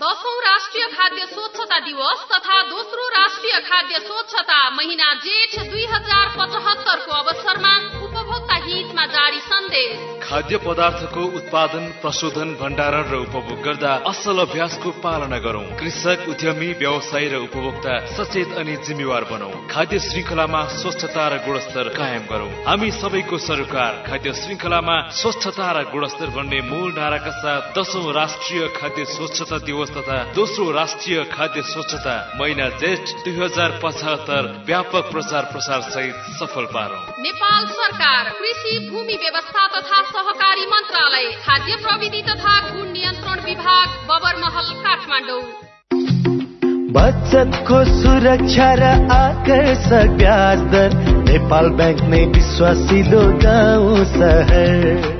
दशौं 0.00 0.36
राष्ट्रिय 0.48 0.88
खाद्य 0.96 1.28
स्वच्छता 1.34 1.78
दिवस 1.84 2.26
तथा 2.32 2.60
दोस्रो 2.64 3.08
राष्ट्रिय 3.12 3.60
खाद्य 3.68 4.04
स्वच्छता 4.08 4.58
महिना 4.70 5.12
जेठ 5.20 5.60
दुई 5.70 5.86
हजार 5.92 6.34
पचहत्तरको 6.38 7.12
अवसरमा 7.14 7.78
उपभोक्ता 8.04 8.62
हितमा 8.64 9.06
जारी 9.12 9.40
सन्देश। 9.46 10.15
खाद्य 10.26 10.56
पदार्थको 10.58 11.24
उत्पादन 11.38 11.84
प्रशोधन 12.02 12.48
भण्डारण 12.60 13.04
र 13.10 13.14
उपभोग 13.16 13.58
गर्दा 13.62 13.90
असल 14.10 14.38
अभ्यासको 14.38 14.90
पालना 14.98 15.38
गरौं। 15.38 15.62
कृषक 15.78 16.24
उद्यमी 16.28 16.70
व्यवसायी 16.82 17.28
र 17.30 17.36
उपभोक्ता 17.46 17.94
सचेत 18.14 18.56
अनि 18.58 18.74
जिम्मेवार 18.86 19.24
बनौ। 19.30 19.50
खाद्य 19.70 19.98
श्रृङ्खलामा 19.98 20.62
स्वच्छता 20.72 21.26
र 21.28 21.34
गुणस्तर 21.46 21.88
कायम 21.94 22.24
गरौं। 22.26 22.50
हामी 22.66 22.90
सबैको 22.90 23.38
सरकार 23.38 23.92
खाद्य 24.08 24.32
श्रृङ्खलामा 24.32 24.96
स्वच्छता 25.14 25.68
र 25.72 25.84
गुणस्तर 25.94 26.28
भन्ने 26.34 26.60
मूल 26.70 26.90
नाराका 26.98 27.32
साथ 27.38 27.78
दशौं 27.78 28.04
राष्ट्रिय 28.12 28.66
खाद्य 28.76 29.04
स्वच्छता 29.14 29.58
दिवस 29.62 29.90
तथा 29.90 30.18
दोस्रो 30.34 30.70
राष्ट्रिय 30.72 31.22
खाद्य 31.34 31.62
स्वच्छता 31.70 32.16
महिना 32.34 32.68
जेठ 32.82 33.14
दुई 33.22 33.36
हजार 33.38 33.78
पचहत्तर 33.78 34.42
व्यापक 34.66 35.04
प्रचार 35.12 35.44
प्रसार 35.54 35.80
सहित 35.94 36.16
सफल 36.40 36.66
पारौं। 36.74 37.00
नेपाल 37.22 37.62
सरकार 37.78 38.34
कृषि 38.34 38.74
भूमि 38.90 39.16
व्यवस्था 39.22 39.66
तथा 39.70 40.02
सहकारी 40.16 40.66
मन्त्रालय 40.66 41.24
खाद्य 41.46 41.74
प्रविधि 41.76 42.22
तथा 42.22 42.52
गुण 42.68 42.86
नियन्त्रण 42.92 43.40
विभाग 43.44 43.88
बबरमहल 44.08 44.70
काठमाडौँ। 44.84 45.40
बचतको 46.94 47.82
सुरक्षा 47.90 48.68
र 48.74 48.82
आकर्षक 49.12 50.16
ब्याज 50.16 50.62
दर 50.72 50.96
नेपाल 51.28 51.68
ब्याङ्क 51.68 52.00
नै 52.04 52.24
विश्वासिलो 52.24 53.22
गाउँ 53.44 54.04
सहर। 54.14 55.15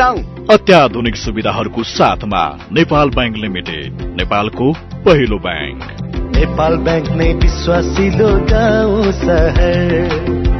अत्याधुनिक 0.00 1.16
सुविधाहरूको 1.16 1.82
साथमा 1.82 2.58
नेपाल 2.72 3.10
ब्याङ्क 3.10 3.36
लिमिटेड 3.36 3.92
नेपालको 4.00 4.72
पहिलो 5.04 5.38
ब्याङ्क। 5.38 5.84
नेपाल 6.36 6.76
ब्याङ्क 6.76 7.08
नै 7.08 7.32
विश्वासिलो 7.34 8.28
गाउँ 8.28 9.12
सहर। 9.12 10.59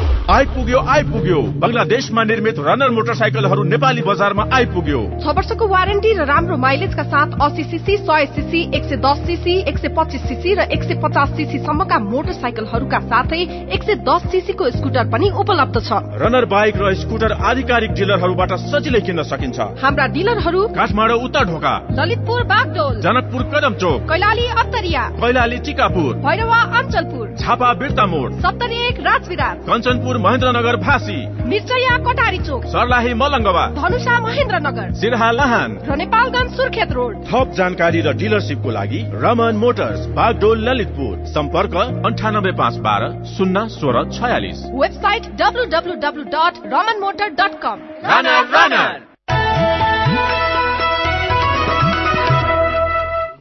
आइपुग्यो 0.29 0.79
आइपुग्यो। 0.87 1.39
बङ्गलादेशमा 1.61 2.23
निर्मित 2.23 2.59
रनर 2.59 2.89
मोटरसाइकलहरू 2.89 3.63
नेपाली 3.63 4.01
बजारमा 4.01 4.43
आइपुग्यो। 4.53 4.99
छ 5.17 5.33
वर्षको 5.33 5.67
वारेन्टी 5.67 6.11
र 6.13 6.25
राम्रो 6.25 6.57
माइलेजका 6.57 7.03
साथ 7.03 7.29
अस्सी 7.41 7.63
सिसी 7.63 7.97
सय 7.99 8.25
सिसी 8.35 8.61
एक 8.69 8.83
सय 8.85 8.97
दस 9.01 9.25
सिसी 9.25 9.55
एक 9.61 9.77
सय 9.77 9.89
पच्चिस 9.97 10.21
सिसी 10.21 10.53
र 10.53 10.67
एक 10.69 10.83
सय 10.83 10.95
पचास 11.01 11.29
सिसी 11.35 11.59
सम्मका 11.59 11.97
मोटरसाइकलहरूका 12.01 12.99
साथै 13.01 13.41
एक 13.67 13.83
सय 13.83 13.95
दस 14.05 14.29
सिसीको 14.31 14.69
स्कुटर 14.71 15.09
पनि 15.09 15.29
उपलब्ध 15.35 15.75
छ। 15.81 15.99
रनर 16.21 16.45
बाइक 16.45 16.75
र 16.77 16.93
स्कुटर 17.01 17.31
आधिकारिक 17.43 17.91
डिलरहरूबाट 17.91 18.53
सजिलै 18.67 19.01
किन्न 19.01 19.23
सकिन्छ। 19.25 19.59
हाम्रा 19.81 20.05
डिलरहरू 20.13 20.61
काठमाडौँ 20.69 21.19
उत्तर 21.19 21.43
ढोका। 21.49 21.73
ललितपुर 21.97 22.43
बागडोल। 22.45 23.01
जनकपुर 23.01 23.41
कदम 23.51 23.73
चोक। 23.81 23.99
कैलाली 24.07 24.47
अत्तरिया 24.55 25.03
कैलाली 25.19 25.57
टिकापुर 25.65 26.13
भैरवा 26.21 26.61
अञ्चलपुर। 26.79 27.27
झापा 27.33 27.73
बिर्ता 27.73 28.05
मोड 28.05 28.39
सत्तरी 28.41 28.77
एक 28.87 28.99
राजविराट 29.01 29.57
कञ्चनपुर 29.65 30.19
महेन्द्रनगर 30.21 30.75
फाँसी। 30.77 31.17
मिर्चया 31.45 31.97
कटारी 32.05 32.37
चोक। 32.37 32.65
सर्लाही 32.65 33.13
मलङ्गवा। 33.13 33.65
धनुषा 33.75 34.19
महेन्द्रनगर। 34.19 34.93
सिरहा 34.93 35.29
लाहान। 35.31 35.77
र 35.89 35.95
नेपालगञ्ज 35.95 36.55
सुर्खेत 36.57 36.91
रोड। 36.91 37.15
थप 37.25 37.53
जानकारी 37.57 38.01
र 38.01 38.13
डिलरसिपको 38.13 38.71
लागि 38.71 39.01
रमन 39.23 39.55
मोटर्स 39.55 40.05
बागडोल 40.17 40.69
ललितपुर। 40.69 41.13
सम्पर्क 41.27 41.75
अन्ठानब्बे 42.05 42.51
पाँच 42.57 42.75
बाह्र 42.87 43.11
शून्य 43.35 43.67
सोह्र 43.69 44.09
छयालिस। 44.11 44.65
Website 44.73 45.31
W 45.41 45.65
W 45.69 45.93
W 46.03 46.23
dot 46.35 46.53
Raman 46.73 46.99
motor 47.01 47.29
dot 47.39 47.61
कम। 47.63 47.77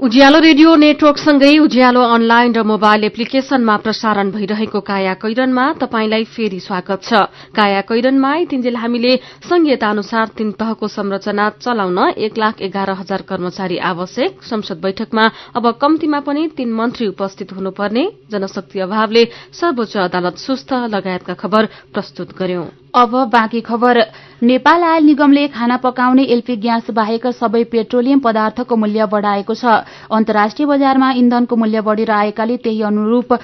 उज्यालो 0.01 0.39
रेडियो 0.41 0.75
नेटवर्कसँगै 0.81 1.57
उज्यालो 1.61 2.01
अनलाइन 2.01 2.53
र 2.57 2.63
मोबाइल 2.65 3.05
एप्लिकेशनमा 3.05 3.77
प्रसारण 3.85 4.31
भइरहेको 4.33 4.81
काया 4.81 5.13
कैरनमा 5.21 5.65
तपाईंलाई 5.77 6.25
फेरि 6.25 6.61
स्वागत 6.65 7.05
छ। 7.05 7.21
काया 7.53 7.81
कैरनमा 7.85 8.33
तिनजेल 8.49 8.77
हामीले 8.81 9.13
संहिता 9.45 9.91
अनुसार 9.91 10.33
तीन 10.41 10.57
तहको 10.57 10.89
संरचना 10.89 11.49
चलाउन 11.61 12.17
एक 12.17 12.33
लाख 12.33 12.65
एघार 12.65 12.91
हजार 12.97 13.29
कर्मचारी 13.29 13.77
आवश्यक। 13.77 14.41
संसद 14.41 14.81
बैठकमा 14.81 15.25
अब 15.61 15.71
कम्तीमा 15.77 16.21
पनि 16.25 16.49
तीन 16.57 16.73
मन्त्री 16.73 17.07
उपस्थित 17.13 17.53
हुनुपर्ने। 17.53 18.09
जनशक्ति 18.33 18.81
अभावले 18.81 19.25
सर्वोच्च 19.53 19.97
अदालत 20.09 20.37
सुस्त 20.41 20.73
लगायतका 20.97 21.35
खबर 21.37 21.69
प्रस्तुत 21.93 22.39
गर्यौं। 22.41 22.80
अब 22.95 23.11
बाँकी 23.33 23.61
खबर। 23.61 23.99
नेपाल 24.43 24.83
आयल 24.83 25.05
निगमले 25.05 25.47
खाना 25.49 25.77
पकाउने 25.77 26.23
एलपी 26.27 26.57
ग्यास 26.57 26.91
बाहेक 26.91 27.27
सबै 27.33 27.63
पेट्रोलियम 27.65 28.19
पदार्थको 28.21 28.77
मूल्य 28.77 29.07
बढ़ाएको 29.07 29.55
छ। 29.55 29.65
अन्तर्राष्ट्रिय 30.11 30.67
बजारमा 30.67 31.11
इन्धनको 31.15 31.57
मूल्य 31.57 31.81
बढ़ेर 31.81 32.11
आएकाले 32.11 32.57
त्यही 32.59 32.83
अनुरूप 32.83 33.39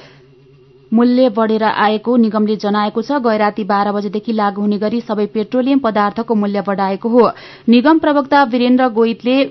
मूल्य 0.93 1.29
बढ़ेर 1.31 1.63
आएको 1.65 2.17
निगमले 2.17 2.57
जनाएको 2.57 3.03
छ। 3.03 3.21
गैराती 3.23 3.65
बाह्र 3.65 3.93
बजेदेखि 3.93 4.33
लागू 4.33 4.61
हुने 4.61 4.79
गरी 4.79 5.01
सबै 5.03 5.27
पेट्रोलियम 5.29 5.79
पदार्थको 5.79 6.35
मूल्य 6.35 6.63
बढ़ाएको 6.67 7.09
हो। 7.09 7.31
निगम 7.69 7.99
प्रवक्ता 7.99 8.43
वीरेन्द्र 8.47 8.89
गोइतले 8.91 9.45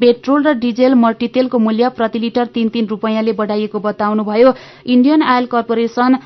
पेट्रोल 0.00 0.42
र 0.42 0.52
डिजेल 0.58 0.94
मल्टीतेलको 0.94 1.58
मूल्य 1.58 1.88
प्रति 1.96 2.18
लिटर 2.18 2.46
तीन 2.54 2.68
तीन 2.68 2.86
रूपियाँले 2.86 3.32
बढ़ाइएको 3.32 3.78
बताउनुभयो। 3.80 4.54
इण्डियन 4.86 5.22
आयल 5.24 5.46
कर्पोरेशन 5.46 6.16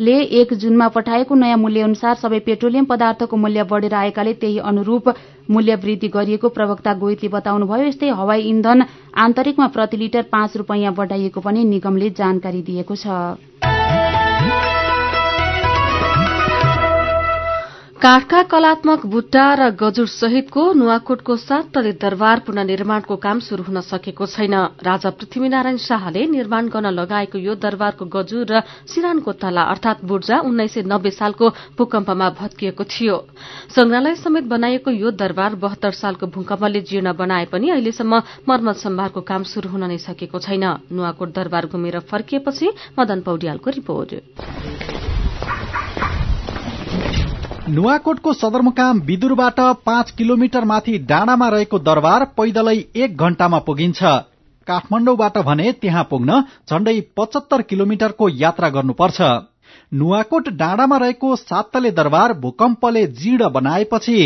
ले 0.00 0.12
एक 0.40 0.52
जूनमा 0.54 0.86
पठाएको 0.88 1.34
नयाँ 1.34 1.56
मूल्य 1.58 1.80
अनुसार 1.82 2.14
सबै 2.16 2.38
पेट्रोलियम 2.40 2.84
पदार्थको 2.84 3.36
मूल्य 3.36 3.62
बढ़ेर 3.64 3.94
आएकाले 3.94 4.32
त्यही 4.34 4.58
अनुरूप 4.70 5.08
मूल्य 5.50 5.74
वृद्धि 5.76 6.08
गरिएको 6.08 6.48
प्रवक्ता 6.48 6.94
गोइतले 6.94 7.28
बताउनुभयो। 7.28 7.86
यस्तै 7.86 8.08
हवाई 8.16 8.48
इन्धन 8.48 8.84
आन्तरिकमा 9.18 9.66
प्रति 9.76 9.96
लिटर 9.96 10.22
पाँच 10.32 10.56
रूपियाँ 10.56 10.94
बढ़ाइएको 10.94 11.40
पनि 11.40 11.64
निगमले 11.66 12.10
जानकारी 12.16 12.62
दिएको 12.62 12.96
छ। 12.96 13.06
काठका 18.00 18.40
कलात्मक 18.48 19.04
बुट्टा 19.12 19.46
र 19.60 19.76
गजुर 19.76 20.08
सहितको 20.08 20.62
नुवाकोटको 20.72 21.34
सात 21.36 21.66
तले 21.68 21.92
दरबार 22.00 22.38
पुननिर्माणको 22.48 23.16
काम 23.20 23.38
शुरू 23.44 23.62
हुन 23.62 23.80
सकेको 23.84 24.24
छैन। 24.26 24.54
राजा 24.80 25.10
पृथ्वीनारायण 25.12 25.76
शाहले 25.76 26.24
निर्माण 26.32 26.68
गर्न 26.72 26.96
लगाएको 26.96 27.36
यो 27.38 27.54
दरबारको 27.60 28.04
गजुर 28.08 28.46
र 28.48 28.62
सिरानको 28.88 29.32
तला 29.36 29.62
अर्थात 29.76 30.00
बुर्जा 30.00 30.38
उन्नाइस 30.48 30.72
सय 30.74 30.82
नब्बे 30.88 31.10
सालको 31.12 31.76
भूकम्पमा 31.76 32.28
भत्किएको 32.40 32.84
थियो। 32.88 33.16
संग्रहालय 33.76 34.14
समेत 34.16 34.44
बनाइएको 34.48 34.90
यो 34.96 35.10
दरबार 35.12 35.60
बहत्तर 35.60 35.92
सालको 35.92 36.32
भूकम्पले 36.32 36.80
जीर्ण 36.80 37.12
बनाए 37.12 37.52
पनि 37.52 37.68
अहिलेसम्म 37.68 38.22
मर्मत 38.48 38.76
सम्भारको 38.80 39.20
काम 39.28 39.44
शुरू 39.44 39.76
हुन 39.76 39.84
नै 39.92 40.00
सकेको 40.00 40.40
छैन। 40.40 40.64
नुवाकोट 40.88 41.36
दरबार 41.36 41.68
घुमेर 41.68 42.00
फर्किएपछि 42.08 42.96
मदन 42.96 43.20
पौड्यालको 43.28 43.68
रिपोर्ट। 43.76 45.09
नुवाकोटको 47.70 48.32
सदरमुकाम 48.32 49.00
बिदुरबाट 49.00 49.58
पाँच 49.86 50.10
किलोमिटर 50.10 50.64
माथि 50.64 50.96
डाँडामा 51.06 51.48
रहेको 51.48 51.78
दरबार 51.80 52.24
पैदलै 52.36 52.76
एक 52.96 53.16
घण्टामा 53.16 53.58
पुगिन्छ। 53.58 54.00
काठमाडौँबाट 54.66 55.36
भने 55.46 55.72
त्यहाँ 55.74 56.02
पुग्न 56.10 56.40
झण्डै 56.70 56.94
पचहत्तर 57.16 57.62
किलोमिटरको 57.62 58.28
यात्रा 58.36 58.68
गर्नुपर्छ। 58.68 59.20
नुवाकोट 59.92 60.48
डाँडामा 60.54 60.96
रहेको 60.96 61.34
सातले 61.36 61.90
दरबार 61.90 62.32
भूकम्पले 62.40 63.06
जीर्ण 63.20 63.48
बनाएपछि 63.48 64.16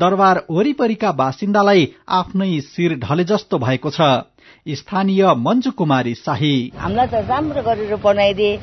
दरबार 0.00 0.40
वरिपरिका 0.50 1.10
बासिन्दालाई 1.12 1.88
आफ्नै 2.18 2.48
शिर 2.68 2.94
ढले 3.04 3.24
जस्तो 3.24 3.58
भएको 3.58 3.90
छ। 3.90 4.08
स्थानीय 4.74 5.22
मञ्जु 5.38 5.70
कुमारी 5.76 6.14
शाही। 6.14 6.54
हामीलाई 6.78 7.06
त 7.06 7.28
राम्रो 7.28 7.62
गरेर 7.68 7.94
बनाइदिए 8.00 8.56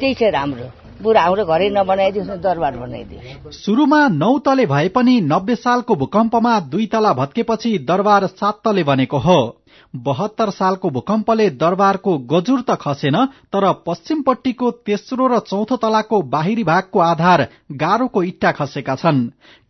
त्यही 0.00 0.30
राम्रो। 0.30 0.68
बुढा 1.02 1.20
हाम्रो 1.22 1.44
घरै 1.46 1.68
नबनाइदियोस् 1.70 2.42
दरबार 2.42 2.76
बनाइदियो 2.76 3.50
सुरुमा 3.54 4.00
नौ 4.14 4.32
तले 4.46 4.66
भए 4.66 4.88
पनि 4.94 5.14
नब्बे 5.22 5.54
सालको 5.56 5.94
भूकम्पमा 5.96 6.52
दुई 6.72 6.86
तला 6.92 7.12
भत्केपछि 7.12 7.72
दरबार 7.88 8.26
सात 8.32 8.60
तले 8.64 8.82
बनेको 8.84 9.18
हो। 9.18 9.40
बहत्तर 9.94 10.50
सालको 10.50 10.90
भूकम्पले 10.90 11.48
दरबारको 11.60 12.16
गजुर 12.30 12.60
त 12.60 12.76
खसेन 12.80 13.16
तर 13.52 13.64
पश्चिमपट्टिको 13.86 14.70
तेस्रो 14.86 15.26
र 15.26 15.38
चौथो 15.44 15.76
तलाको 15.76 16.22
बाहिरी 16.32 16.64
भागको 16.64 16.98
आधार 17.02 17.46
गारोको 17.82 18.22
इट्टा 18.24 18.50
खसेका 18.52 18.94
छन्। 18.96 19.20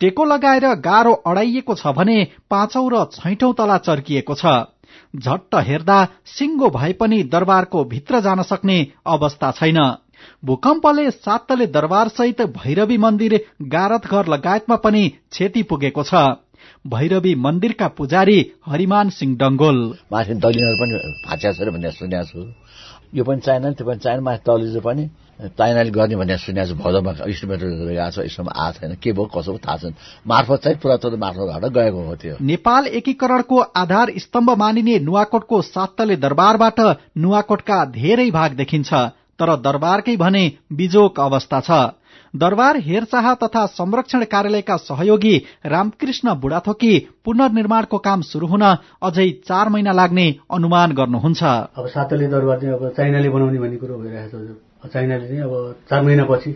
टेको 0.00 0.24
लगाएर 0.26 0.66
गारो 0.80 1.12
अडाइएको 1.26 1.74
छ 1.74 1.94
भने 1.98 2.18
पाँचौं 2.50 2.86
र 2.92 3.04
छैठौं 3.12 3.52
तला 3.52 3.78
चर्किएको 3.82 4.34
छ। 4.36 4.56
झट्ट 5.14 5.54
हेर्दा 5.66 5.98
सिंगो 6.28 6.68
भए 6.70 6.92
पनि 7.00 7.22
दरबारको 7.32 7.84
भित्र 7.86 8.20
जान 8.20 8.42
सक्ने 8.44 8.78
अवस्था 9.06 9.50
छैन। 9.52 9.78
भूकम्पले 10.44 11.10
सातले 11.10 11.66
दरबार 11.66 12.08
सहित 12.08 12.42
भैरवी 12.56 12.98
मन्दिर 12.98 13.40
गारत 13.62 14.06
घर 14.06 14.26
लगायतमा 14.26 14.76
पनि 14.76 15.08
क्षति 15.08 15.62
पुगेको 15.62 16.02
छ। 16.02 16.14
भैरवी 16.86 17.34
मन्दिरका 17.34 17.88
पुजारी 17.88 18.38
हरिमान 18.66 19.10
सिंह 19.10 19.36
डंगोल। 19.36 19.78
माथि 20.12 20.34
दलिनहरू 20.34 20.76
पनि 20.76 20.94
भाँच्या 21.26 21.52
छ 21.52 21.68
भन्ने 21.68 21.90
सुनेको 21.90 22.24
छु। 22.24 22.40
यो 23.14 23.24
पनि 23.24 23.40
चाइना 23.40 23.70
त्यो 23.70 23.86
पनि 23.86 23.98
चाइना 23.98 24.22
माथि 24.22 24.42
तलिजो 24.46 24.80
पनि 24.80 25.08
चाइनाले 25.58 25.90
गर्ने 25.90 26.16
भन्ने 26.16 26.36
सुनेको 26.36 26.68
छु। 26.68 26.74
भदौमा 26.74 27.12
इस्टिमेटर 27.26 27.66
गएको 27.66 28.10
छ। 28.10 28.26
यसमा 28.26 28.52
आएको 28.54 28.78
छैन। 28.78 28.94
के 29.02 29.12
भयो 29.12 29.24
कसो 29.34 29.58
थाहा 29.58 29.76
छैन। 29.76 29.94
मार्फत 30.26 30.58
चाहिँ 30.62 30.78
पुरातत्व 30.78 31.16
मार्फतबाट 31.16 31.64
गएको 31.72 32.00
हो 32.02 32.14
त्यो। 32.16 32.36
नेपाल 32.40 32.86
एकीकरणको 32.98 33.58
आधार 33.76 34.12
स्तम्भ 34.18 34.50
मानिने 34.58 34.98
नुवाकोटको 34.98 35.62
सातले 35.62 36.16
दरबारबाट 36.16 36.80
नुवाकोटका 37.18 37.84
धेरै 37.94 38.30
भाग 38.30 38.52
देखिन्छ। 38.54 38.90
तर 39.38 39.54
दरबारकै 39.56 40.16
भने 40.16 40.44
बिजोक 40.72 41.20
अवस्था 41.20 41.60
छ। 41.60 41.70
दरबार 42.34 42.76
हेरचाह 42.76 43.26
तथा 43.34 43.64
संरक्षण 43.72 44.24
कार्यालयका 44.24 44.76
सहयोगी 44.76 45.36
रामकृष्ण 45.66 46.34
बुढाथोकी 46.34 46.92
पुनर्निर्माणको 47.24 47.98
काम 47.98 48.20
शुरू 48.22 48.46
हुन 48.46 48.64
अझै 49.02 49.28
चार 49.48 49.68
महिना 49.68 49.92
लाग्ने 49.92 50.26
अनुमान 50.50 50.92
गर्नुहुन्छ। 50.92 51.42
अब 51.76 51.86
सातले 51.88 52.26
दरबार 52.28 52.60
चाहिँ 52.60 52.74
अब 52.74 52.88
चाइनाले 52.96 53.28
बनाउने 53.28 53.58
भन्ने 53.58 53.76
कुरो 53.76 53.98
भइरहेको 53.98 54.38
छ 54.38 54.92
चाइनाले 54.92 55.28
चाहिँ 55.28 55.42
अब 55.42 55.54
चार 55.90 56.02
महिनापछि 56.02 56.50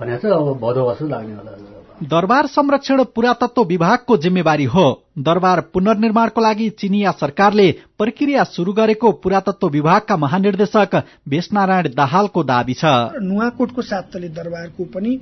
भनेको 0.00 0.28
छ 0.28 0.32
अब 0.32 0.58
भदौ 0.60 0.84
असो 0.86 1.06
लाग्ने 1.08 1.34
होला 1.34 1.81
दरबार 2.02 2.46
संरक्षण 2.46 3.02
पुरातत्व 3.14 3.62
विभागको 3.62 4.16
जिम्मेवारी 4.16 4.64
हो। 4.64 4.84
दरबार 5.18 5.60
पुनर्निर्माणको 5.74 6.40
लागि 6.40 6.68
चिनिया 6.70 7.10
सरकारले 7.12 7.70
प्रक्रिया 7.98 8.44
शुरू 8.46 8.72
गरेको 8.72 9.12
पुरातत्व 9.22 9.68
विभागका 9.68 10.16
महानिर्देशक 10.16 10.94
भेषनारायण 11.28 11.88
दाहालको 11.96 12.42
दावी 12.42 12.74
छ। 12.74 12.84
नुवाकोटको 13.22 13.82
साततले 13.82 14.28
दरबारको 14.30 14.84
पनि 14.84 15.12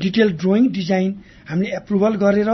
डिटेल 0.00 0.32
ड्रोइङ 0.32 0.68
डिजाइन 0.72 1.14
हामीले 1.50 1.76
एप्रुभल 1.76 2.14
गरेर 2.16 2.50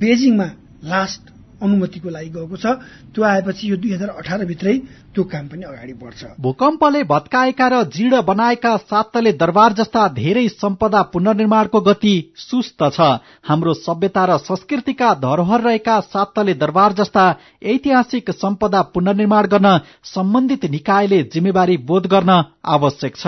बेजिङमा 0.00 0.48
लास्ट 0.84 1.35
अनुमतिको 1.56 2.08
लागि 2.10 2.28
गएको 2.28 2.56
छ। 2.56 2.66
त्यो 3.14 3.24
आएपछि 3.24 3.70
यो 3.70 3.76
दुई 3.76 3.92
हजार 3.92 4.08
अठार 4.10 4.44
भित्रै 4.44 4.76
त्यो 5.14 5.24
काम 5.24 5.46
पनि 5.48 5.62
अगाडि 5.64 5.92
बढ्छ। 5.92 6.24
भूकम्पले 6.40 7.02
भत्काएका 7.04 7.66
र 7.68 7.82
जीर्ण 7.88 8.20
बनाएका 8.22 8.76
सातले 8.84 9.32
दरबार 9.32 9.72
जस्ता 9.72 10.06
धेरै 10.12 10.46
सम्पदा 10.50 11.02
पुनर्निर्माणको 11.12 11.80
गति 11.80 12.14
सुस्त 12.36 12.82
छ। 12.92 13.00
हाम्रो 13.48 13.74
सभ्यता 13.74 14.24
र 14.24 14.36
संस्कृतिका 14.44 15.14
धरोहर 15.16 15.60
रहेका 15.60 16.00
सातले 16.06 16.54
दरबार 16.54 16.92
जस्ता 16.92 17.24
ऐतिहासिक 17.64 18.30
सम्पदा 18.36 18.82
पुनर्निर्माण 18.94 19.46
गर्न 19.46 19.78
सम्बन्धित 20.04 20.64
निकायले 20.70 21.22
जिम्मेवारी 21.32 21.76
बोध 21.88 22.06
गर्न 22.06 22.42
आवश्यक 22.64 23.16
छ। 23.16 23.26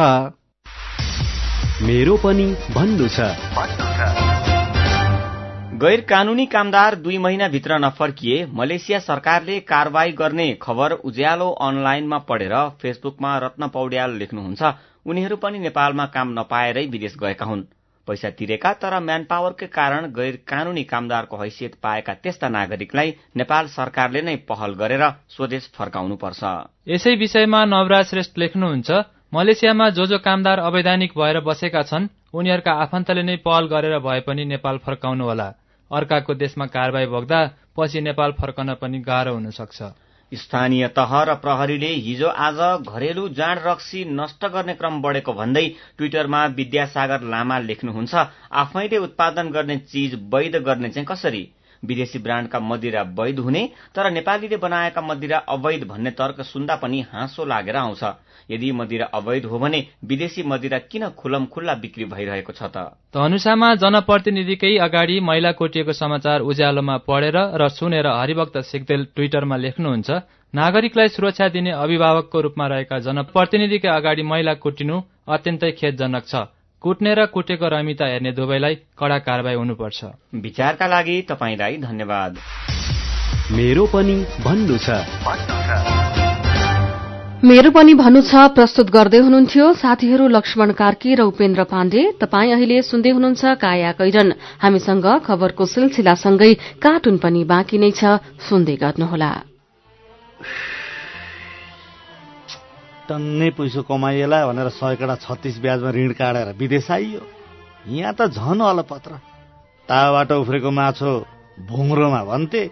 मेरो 1.82 2.16
पनि 2.16 2.46
भन्नु 2.74 3.08
छ। 3.08 4.27
गैर 5.78 6.00
कानूनी 6.00 6.44
कामदार 6.46 6.94
दुई 6.96 7.16
महिनाभित्र 7.18 7.76
नफर्किए 7.78 8.36
मलेसिया 8.52 8.98
सरकारले 8.98 9.58
कारवाही 9.62 10.12
गर्ने 10.12 10.46
खबर 10.62 10.92
उज्यालो 11.08 11.48
अनलाइनमा 11.62 12.18
पढेर 12.28 12.54
फेसबुकमा 12.82 13.36
रत्न 13.38 13.68
पौड्याल 13.68 14.16
लेख्नुहुन्छ। 14.18 14.72
उनीहरू 15.06 15.36
पनि 15.36 15.58
नेपालमा 15.58 16.06
काम 16.16 16.32
नपाएरै 16.38 16.84
विदेश 16.86 17.14
गएका 17.20 17.46
हुन्। 17.46 17.62
पैसा 18.08 18.30
तिरेका 18.30 18.72
तर 18.82 18.98
म्यान 19.00 19.24
पावरकै 19.30 19.66
कारण 19.68 20.10
गैर 20.16 20.38
कानूनी 20.48 20.84
कामदारको 20.84 21.36
हैसियत 21.36 21.74
पाएका 21.82 22.14
त्यस्ता 22.24 22.48
नागरिकलाई 22.48 23.14
नेपाल 23.36 23.66
सरकारले 23.76 24.22
नै 24.22 24.36
पहल 24.50 24.74
गरेर 24.82 25.04
स्वदेश 25.36 25.70
फर्काउनुपर्छ। 25.78 26.42
यसै 26.88 27.14
विषयमा 27.22 27.64
नवराज 27.66 28.04
श्रेष्ठ 28.10 28.38
लेख्नुहुन्छ 28.38 28.90
मलेसियामा 29.34 29.88
जो 29.90 30.06
जो 30.06 30.18
कामदार 30.26 30.58
अवैधानिक 30.64 31.12
भएर 31.14 31.40
बसेका 31.46 31.82
छन्। 31.84 32.10
उनीहरूका 32.34 32.72
आफन्तले 32.82 33.22
नै 33.22 33.36
पहल 33.46 33.64
गरेर 33.68 33.98
भए 34.00 34.20
पनि 34.26 34.44
नेपाल 34.44 34.76
फर्काउनु 34.84 35.24
होला 35.24 35.48
अर्काको 35.90 36.34
देशमा 36.34 36.66
कारवाही 36.66 37.06
भोग्दा 37.06 37.40
पछि 37.76 38.00
नेपाल 38.00 38.32
फर्कन 38.32 38.74
पनि 38.74 38.98
गाह्रो 39.00 39.32
हुन 39.34 39.50
सक्छ 39.50 39.82
स्थानीय 40.32 40.88
तह 40.88 41.12
र 41.22 41.34
प्रहरीले 41.34 41.92
हिजो 42.06 42.28
आज 42.46 42.58
घरेलु 42.88 43.28
जाँड 43.28 43.60
रक्सी 43.66 44.04
नष्ट 44.04 44.44
गर्ने 44.46 44.74
क्रम 44.74 45.00
बढेको 45.02 45.32
भन्दै 45.32 45.66
ट्विटरमा 45.98 46.44
विद्यासागर 46.58 47.22
लामा 47.26 47.58
लेख्नुहुन्छ 47.58 48.26
आफैले 48.62 48.98
उत्पादन 48.98 49.50
गर्ने 49.50 49.78
चीज 49.86 50.14
वैध 50.34 50.56
गर्ने 50.62 50.90
चाहिँ 50.90 51.06
कसरी? 51.06 51.48
विदेशी 51.82 52.18
ब्रान्डका 52.18 52.58
मदिरा 52.60 53.02
वैध 53.18 53.38
हुने 53.38 53.62
तर 53.94 54.10
नेपालीले 54.10 54.56
बनाएका 54.58 55.00
मदिरा 55.00 55.38
अवैध 55.48 55.84
भन्ने 55.88 56.10
तर्क 56.10 56.40
सुन्दा 56.44 56.76
पनि 56.76 57.00
हाँसो 57.12 57.44
लागेर 57.44 57.76
आउँछ। 57.76 58.02
यदि 58.50 58.70
मदिरा 58.72 59.06
अवैध 59.14 59.44
हो 59.44 59.58
भने 59.58 59.86
विदेशी 60.04 60.42
मदिरा 60.42 60.78
किन 60.90 61.08
खुलम 61.18 61.46
खुल्ला 61.46 61.74
बिक्री 61.74 62.04
भइरहेको 62.04 62.52
छ 62.52 62.62
त? 62.66 62.76
धनुषामा 63.14 63.74
जनप्रतिनिधिकै 63.74 64.76
अगाडि 64.78 65.20
महिला 65.20 65.52
कोटिएको 65.52 65.92
समाचार 65.92 66.40
उज्यालोमा 66.40 66.96
पढेर 67.04 67.36
र 67.54 67.68
सुनेर 67.68 68.06
हरिभक्त 68.06 68.58
सिक्देल 68.64 69.04
ट्विटरमा 69.14 69.56
लेख्नुहुन्छ 69.56 70.10
नागरिकलाई 70.54 71.08
सुरक्षा 71.08 71.48
दिने 71.48 71.70
अभिभावकको 71.76 72.40
रूपमा 72.40 72.66
रहेका 72.66 72.98
जनप्रतिनिधिकै 73.06 73.88
अगाडि 73.88 74.22
महिला 74.22 74.54
कुटिनु 74.64 74.96
अत्यन्तै 75.28 75.70
खेदजनक 75.72 76.24
छ। 76.24 76.34
कुट्ने 76.82 77.14
र 77.14 77.26
कुटेको 77.26 77.68
रमिता 77.68 78.06
हेर्ने 78.06 78.32
दुवैलाई 78.32 78.74
कडा 78.98 79.18
कारवाही 79.18 79.56
हुनुपर्छ। 79.56 80.04
विचारका 80.34 80.86
लागि 80.86 81.16
तपाईँलाई 81.30 81.76
धन्यवाद। 81.82 82.38
मेरो 83.50 83.86
पनि 83.90 84.14
भन्नु 84.46 84.76
छ। 84.78 84.88
मेरो 87.44 87.70
पनि 87.70 87.94
भन्नु 87.94 88.22
छ 88.22 88.46
प्रस्तुत 88.54 88.90
गर्दै 88.90 89.18
हुनुहुन्थ्यो 89.18 89.66
साथीहरू 89.74 90.28
लक्ष्मण 90.28 90.70
कार्की 90.78 91.14
र 91.14 91.20
उपेन्द्र 91.26 91.66
पाण्डे। 91.66 92.02
तपाईँ 92.22 92.54
अहिले 92.54 92.78
सुन्दै 92.82 93.10
हुनुहुन्छ 93.10 93.58
काया 93.58 93.92
कैरन। 93.98 94.28
हामीसँग 94.62 95.06
खबरको 95.26 95.66
सिलसिलासँगै 95.66 96.52
कार्टुन 96.78 97.18
पनि 97.18 97.42
बाँकी 97.42 97.78
नै 97.78 97.90
छ। 97.90 98.22
सुन्दै 98.46 98.76
गर्नुहोला। 98.78 99.30
टन्नै 103.08 103.50
पैसो 103.56 103.82
कमाइएला 103.88 104.38
भनेर 104.46 104.68
सयकडा 104.76 105.14
छत्तिस 105.24 105.56
ब्याजमा 105.58 105.90
ऋण 105.90 106.12
काटेर 106.12 106.48
विदेश 106.60 106.90
आइयो। 106.90 107.22
यहाँ 107.88 108.14
त 108.14 108.28
झन 108.28 108.60
अलपत्र। 108.60 109.12
ताबाट 109.88 110.30
उफ्रेको 110.32 110.70
माछो 110.70 111.12
भुङ्रोमा 111.68 112.22
भन्थे। 112.24 112.62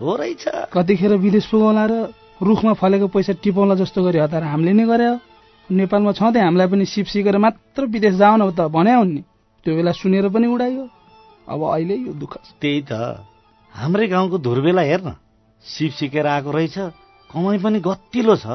हो 0.00 0.10
रहेछ। 0.16 0.44
कतिखेर 0.72 1.12
विदेश 1.18 1.46
पुगौला 1.50 1.84
र 1.90 1.94
रुखमा 2.40 2.72
फलेको 2.72 3.06
पैसा 3.10 3.32
टिपाउला 3.42 3.74
जस्तो 3.74 4.00
गरी 4.00 4.18
हतार 4.18 4.42
हामीले 4.46 4.72
नै 4.72 4.86
गरे 4.86 5.08
नेपालमा 5.68 6.12
छँदै 6.16 6.40
हामीलाई 6.40 6.68
पनि 6.72 6.84
सिप 6.86 7.06
सिकेर 7.12 7.36
मात्र 7.38 7.84
विदेश 7.84 8.14
जाऊ 8.14 8.36
न 8.38 8.42
त 8.54 8.70
भने 8.70 8.94
हुन् 8.94 9.16
त्यो 9.66 9.74
बेला 9.76 9.92
सुनेर 9.92 10.28
पनि 10.30 10.46
उडाइयो। 10.46 10.84
अब 11.50 11.60
अहिले 11.66 11.94
यो 12.06 12.12
दुःख 12.14 12.32
त्यही 12.62 12.80
त। 12.88 12.92
हाम्रै 13.74 14.06
गाउँको 14.06 14.38
धुर्बेला 14.38 14.82
हेर्न। 14.82 15.08
सिप 15.64 15.92
सिकेर 15.98 16.26
आएको 16.26 16.50
रहेछ। 16.50 16.78
कमाइ 17.30 17.58
पनि 17.58 17.78
गतिलो 17.84 18.36
छ। 18.36 18.46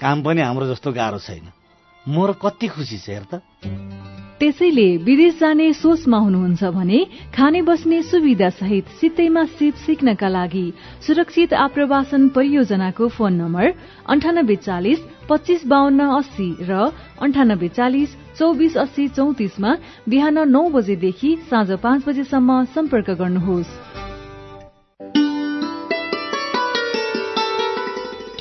काम 0.00 0.22
पनि 0.22 0.40
हाम्रो 0.40 0.66
जस्तो 0.68 0.92
गाह्रो 0.92 1.18
छैन। 1.18 1.46
म 2.06 2.32
कति 2.36 2.66
खुसी 2.68 2.98
छ 2.98 3.08
हेर 3.08 3.24
त। 3.30 3.40
त्यसैले 4.34 4.88
विदेश 5.06 5.38
जाने 5.40 5.72
सोचमा 5.72 6.18
हुनुहुन्छ 6.18 6.64
भने 6.74 6.98
खाने 7.32 7.60
बस्ने 7.62 8.02
सुविधा 8.02 8.48
सहित 8.50 8.84
सित्तैमा 9.00 9.44
सिप 9.54 9.74
सिक्नका 9.86 10.28
लागि 10.28 10.66
सुरक्षित 11.06 11.54
आप्रवासन 11.54 12.28
परियोजनाको 12.34 13.08
फोन 13.08 13.32
नम्बर 13.32 13.66
अन्ठानब्बे 14.10 14.56
चालिस 14.66 14.98
पच्चिस 15.30 15.66
बाहन्न 15.66 16.00
अस्सी 16.18 16.50
र 16.60 16.90
अन्ठानब्बे 17.22 17.68
चालिस 17.78 18.10
चौबिस 18.36 18.76
अस्सी 18.76 19.08
चौतिसमा 19.16 19.76
बिहान 20.10 20.38
नौ 20.50 20.68
बजेदेखि 20.68 21.30
साँझ 21.48 21.70
पाँच 21.78 22.08
बजेसम्म 22.08 22.64
सम्पर्क 22.74 23.10
गर्नुहोस्। 23.14 23.70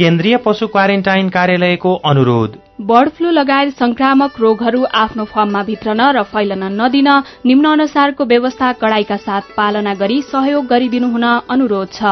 केन्द्रीय 0.04 0.38
पशु 0.38 0.68
क्वारेन्टाइन 0.68 1.28
कार्यालयको 1.30 1.92
अनुरोध। 2.06 2.56
बर्ड 2.82 3.10
फ्लू 3.10 3.30
लगायत 3.32 3.70
संक्रामक 3.74 4.40
रोगहरू 4.40 4.84
आफ्नो 4.94 5.26
फर्ममा 5.26 5.62
भित्रन 5.64 6.02
र 6.12 6.24
फैलन 6.32 6.64
नदिन 6.82 7.10
निम्न 7.46 7.72
अनुसारको 7.72 8.26
व्यवस्था 8.26 8.72
कड़ाईका 8.82 9.18
साथ 9.18 9.56
पालना 9.58 9.94
गरी 9.94 10.22
सहयोग 10.22 10.66
गरिदिनु 10.68 11.08
हुन 11.08 11.24
अनुरोध 11.50 11.92
छ। 11.94 12.04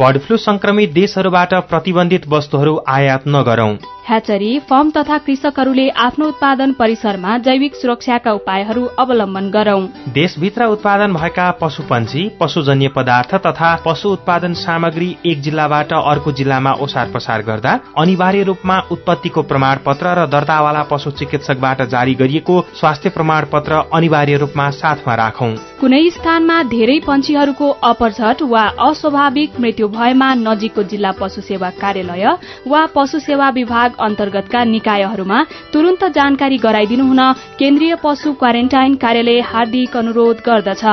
बर्ड 0.00 0.18
फ्लू 0.18 0.36
संक्रमित 0.38 0.92
देशहरूबाट 0.92 1.54
प्रतिबन्धित 1.70 2.28
वस्तुहरू 2.28 2.80
आयात 2.88 3.24
नगरौं। 3.28 3.72
ह्याचरी 4.08 4.58
फर्म 4.68 4.90
तथा 4.90 5.16
कृषकहरूले 5.18 5.88
आफ्नो 6.00 6.26
उत्पादन 6.26 6.70
परिसरमा 6.72 7.36
जैविक 7.38 7.74
सुरक्षाका 7.74 8.32
उपायहरू 8.32 8.84
अवलम्बन 8.98 9.50
गरौं। 9.50 9.82
देशभित्र 10.12 10.64
उत्पादन 10.66 11.12
भएका 11.12 11.50
पशुपन्छी 11.60 12.22
पशुजन्य 12.40 12.88
पदार्थ 12.96 13.34
तथा 13.46 13.74
पशु 13.86 14.08
उत्पादन 14.08 14.52
सामग्री 14.56 15.08
एक 15.26 15.40
जिल्लाबाट 15.40 15.92
अर्को 15.92 16.32
जिल्लामा 16.32 16.72
ओसार 16.80 17.10
पसार 17.14 17.42
गर्दा 17.42 17.78
अनिवार्य 17.98 18.42
रूपमा 18.42 18.78
उत्पत्तिको 18.92 19.42
प्रमाण 19.42 19.82
पत्र 19.86 20.14
र 20.18 20.26
दर्तावाला 20.26 20.82
पशु 20.90 21.10
चिकित्सकबाट 21.18 21.82
जारी 21.88 22.14
गरिएको 22.14 22.60
स्वास्थ्य 22.80 23.10
प्रमाण 23.10 23.46
पत्र 23.52 23.82
अनिवार्य 23.92 24.36
रूपमा 24.36 24.70
साथमा 24.78 25.14
राखौं। 25.14 25.52
कुनै 25.80 26.02
स्थानमा 26.10 26.62
धेरै 26.68 26.98
पन्छीहरूको 27.06 27.70
अपरझट 27.84 28.42
वा 28.46 28.64
अस्वाभाविक 28.86 29.60
मृत्यु 29.60 29.88
भएमा 29.90 30.32
नजिकको 30.38 30.82
जिल्ला 30.88 31.12
पशु 31.20 31.40
सेवा 31.42 31.70
कार्यालय 31.76 32.26
वा 32.66 32.84
पशु 32.96 33.18
सेवा 33.20 33.50
विभाग 33.60 33.96
अन्तर्गतका 34.00 34.64
निकायहरूमा 34.66 35.38
तुरन्त 35.72 36.04
जानकारी 36.14 36.58
गराइदिनु 36.58 37.04
हुन 37.04 37.22
केन्द्रीय 37.58 37.94
पशु 38.04 38.32
क्वारेन्टाइन 38.34 38.94
कार्यालय 38.96 39.40
हार्दिक 39.50 39.96
अनुरोध 39.96 40.44
गर्दछ। 40.46 40.84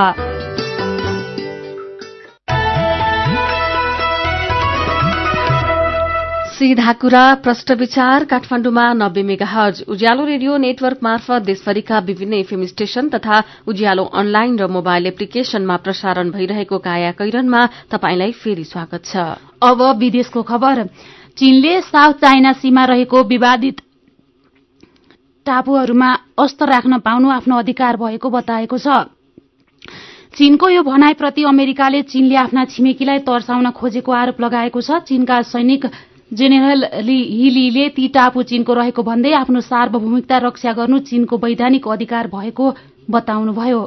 सीधा 6.55 6.91
कुरा 6.93 7.23
प्रष्ट 7.43 7.71
विचार 7.71 8.23
काठमाण्डुमा 8.25 8.83
नब्बे 8.93 9.23
मेगा 9.23 9.45
हज 9.45 9.81
उज्यालो 9.87 10.25
रेडियो 10.25 10.55
नेटवर्क 10.57 10.99
मार्फत 11.03 11.41
देशभरिका 11.45 11.99
विभिन्न 11.99 12.33
एफएम 12.33 12.63
स्टेशन 12.65 13.09
तथा 13.09 13.41
उज्यालो 13.67 14.03
अनलाइन 14.15 14.55
र 14.59 14.67
मोबाइल 14.71 15.07
एप्लिकेशनमा 15.07 15.75
प्रसारण 15.83 16.31
भइरहेको 16.31 16.77
काया 16.79 17.11
कैरनमा 17.19 17.65
तपाईंलाई 17.91 18.31
फेरि 18.39 18.63
स्वागत 18.63 19.03
छ। 19.05 19.27
अब 19.61 19.81
विदेशको 19.99 20.41
खबर। 20.43 20.83
चीनले 21.37 21.79
साउथ 21.81 22.13
चाइना 22.21 22.51
सीमा 22.55 22.83
रहेको 22.85 23.23
विवादित 23.25 23.81
टापुहरूमा 25.45 26.11
अस्त्र 26.39 26.65
राख्न 26.65 26.97
पाउनु 26.99 27.29
आफ्नो 27.31 27.57
अधिकार 27.57 27.97
भएको 27.97 28.29
बताएको 28.29 28.77
छ। 28.77 28.87
चीनको 30.37 30.69
यो 30.69 30.83
भनाइप्रति 30.83 31.43
अमेरिकाले 31.43 32.01
चीनले 32.03 32.35
आफ्ना 32.35 32.65
छिमेकीलाई 32.65 33.19
तर्साउन 33.27 33.69
खोजेको 33.71 34.11
आरोप 34.11 34.41
लगाएको 34.41 34.81
छ। 34.81 34.99
चीनका 35.03 35.41
सैनिक 35.51 35.85
जेनेरल 36.31 36.83
हिलीले 36.93 37.89
ती 37.89 38.07
टापु 38.09 38.43
चीनको 38.43 38.73
रहेको 38.73 39.03
भन्दै 39.03 39.31
आफ्नो 39.35 39.61
सार्वभौमिकता 39.61 40.37
रक्षा 40.47 40.71
गर्नु 40.73 40.99
चीनको 41.03 41.37
वैधानिक 41.37 41.87
अधिकार 41.89 42.27
भएको 42.27 42.73
बताउनुभयो। 43.11 43.81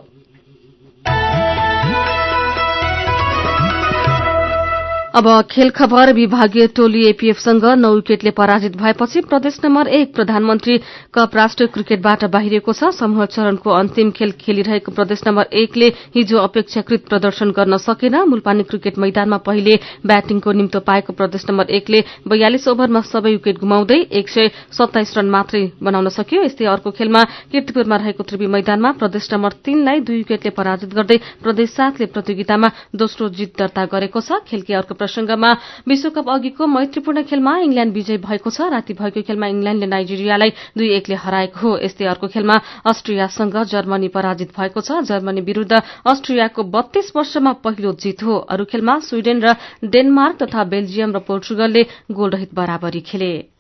अब 5.19 5.27
खेल 5.51 5.71
खबर 5.77 6.13
विभागीय 6.15 6.67
टोली 6.77 7.01
एपीएफसँग 7.07 7.65
नौ 7.77 7.89
विकेटले 7.95 8.31
पराजित 8.31 8.77
भएपछि 8.77 9.21
प्रदेश 9.23 9.59
नम्बर 9.65 9.89
एक 9.91 10.15
प्रधानमन्त्री 10.15 10.77
कप 11.15 11.31
राष्ट्रिय 11.35 11.69
क्रिकेटबाट 11.75 12.25
बाहिरिएको 12.31 12.73
छ। 12.73 12.91
समूह 12.95 13.25
चरणको 13.27 13.71
अन्तिम 13.71 14.11
खेल 14.15 14.33
खेलिरहेको 14.39 14.93
प्रदेश 14.95 15.23
नम्बर 15.27 15.49
एकले 15.59 15.89
हिजो 16.15 16.39
अपेक्षाकृत 16.39 17.09
प्रदर्शन 17.09 17.51
गर्न 17.51 17.77
सकेन। 17.79 18.15
मूलपानी 18.31 18.63
क्रिकेट 18.63 18.99
मैदानमा 18.99 19.37
पहिले 19.43 19.75
ब्याटिङको 20.07 20.53
निम्तो 20.53 20.81
पाएको 20.87 21.13
प्रदेश 21.13 21.47
नम्बर 21.51 21.75
एकले 21.81 22.05
बयालिस 22.29 22.69
ओभरमा 22.69 23.01
सबै 23.11 23.33
विकेट 23.33 23.59
गुमाउँदै 23.59 23.99
एक 24.23 24.29
सय 24.29 24.51
सत्ताइस 24.71 25.17
रन 25.19 25.31
मात्रै 25.31 25.65
बनाउन 25.83 26.09
सक्यो। 26.15 26.45
यस्तै 26.45 26.71
अर्को 26.77 26.95
खेलमा 26.95 27.25
किर्तिपुरमा 27.51 27.97
रहेको 27.97 28.23
त्रिवी 28.23 28.47
मैदानमा 28.55 28.95
प्रदेश 29.03 29.29
नम्बर 29.35 29.59
तीनलाई 29.67 30.01
दुई 30.07 30.23
विकेटले 30.23 30.55
पराजित 30.55 30.95
गर्दै 30.95 31.19
प्रदेश 31.43 31.75
सातले 31.75 32.07
प्रतियोगितामा 32.15 32.73
दोस्रो 32.95 33.29
जित 33.35 33.59
दर्ता 33.59 33.85
गरेको 33.91 34.21
छ। 34.23 34.47
खेलकी 34.47 34.79
अर्को 34.79 34.95
प्रसंगमा 35.09 35.51
विश्वकप 35.89 36.29
अघिको 36.29 36.67
मैत्रीपूर्ण 36.69 37.23
खेलमा 37.25 37.57
इंग्ल्याण्ड 37.59 37.93
विजय 37.95 38.17
भएको 38.21 38.51
छ। 38.51 38.69
राति 38.69 38.93
भएको 38.93 39.23
खेलमा 39.25 39.47
इंग्ल्याण्डले 39.49 39.87
नाइजेरियालाई 39.89 40.51
दुई 40.77 40.89
एकले 40.93 41.17
हराएको 41.17 41.59
हो। 41.59 41.71
यस्तै 41.81 42.05
अर्को 42.05 42.29
खेलमा 42.29 42.57
अस्ट्रियासँग 42.85 43.57
जर्मनी 43.65 44.09
पराजित 44.13 44.53
भएको 44.53 44.81
छ। 44.81 45.01
जर्मनी 45.09 45.41
विरूद्ध 45.41 45.73
अस्ट्रियाको 46.07 46.63
बत्तीस 46.69 47.13
वर्षमा 47.17 47.53
पहिलो 47.65 47.93
जित 47.97 48.23
हो। 48.23 48.37
अरू 48.53 48.65
खेलमा 48.65 48.99
स्वीडेन 49.09 49.41
र 49.41 49.57
डेनमार्क 49.81 50.43
तथा 50.43 50.65
बेल्जियम 50.65 51.17
र 51.17 51.19
पोर्चुगलले 51.25 51.83
गोलरहित 52.13 52.55
बराबरी 52.55 53.01
खेले। 53.01 53.58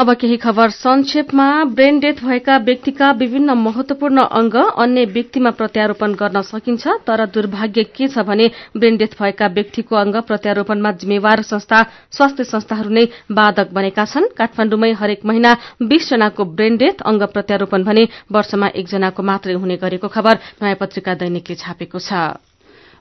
अब 0.00 0.12
केही 0.20 0.36
खबर 0.36 0.70
संक्षेपमा 0.70 1.46
ब्रेन 1.76 1.98
डेथ 2.00 2.22
भएका 2.24 2.56
व्यक्तिका 2.58 3.10
विभिन्न 3.12 3.52
महत्वपूर्ण 3.58 4.22
अंग 4.38 4.54
अन्य 4.54 5.04
व्यक्तिमा 5.06 5.50
प्रत्यारोपण 5.58 6.14
गर्न 6.14 6.40
सकिन्छ 6.42 6.86
तर 7.06 7.24
दुर्भाग्य 7.34 7.84
के 7.90 8.08
छ 8.08 8.24
भने 8.24 8.48
ब्रेन 8.76 8.96
डेथ 8.96 9.18
भएका 9.20 9.46
व्यक्तिको 9.58 9.96
अंग 9.96 10.16
प्रत्यारोपणमा 10.24 10.92
जिम्मेवार 11.00 11.42
संस्था 11.42 11.82
स्वास्थ्य 12.16 12.44
संस्थाहरू 12.44 12.90
नै 12.90 13.06
बाधक 13.30 13.72
बनेका 13.72 14.04
छन्। 14.06 14.32
काठमाण्डुमै 14.38 14.92
हरेक 15.00 15.24
महिना 15.26 15.56
बीस 15.84 16.10
जनाको 16.10 16.44
ब्रेन 16.56 16.76
डेथ 16.76 17.02
अंग 17.04 17.22
प्रत्यारोपण 17.34 17.84
भने 17.84 18.08
वर्षमा 18.32 18.68
एकजनाको 18.74 19.22
मात्रै 19.22 19.54
हुने 19.54 19.76
गरेको 19.76 20.08
खबर 20.08 20.38
नयाँ 20.62 20.80
पत्रिका 20.80 21.14
दैनिकले 21.14 21.60
छापेको 21.60 21.98
छ। 22.00 22.49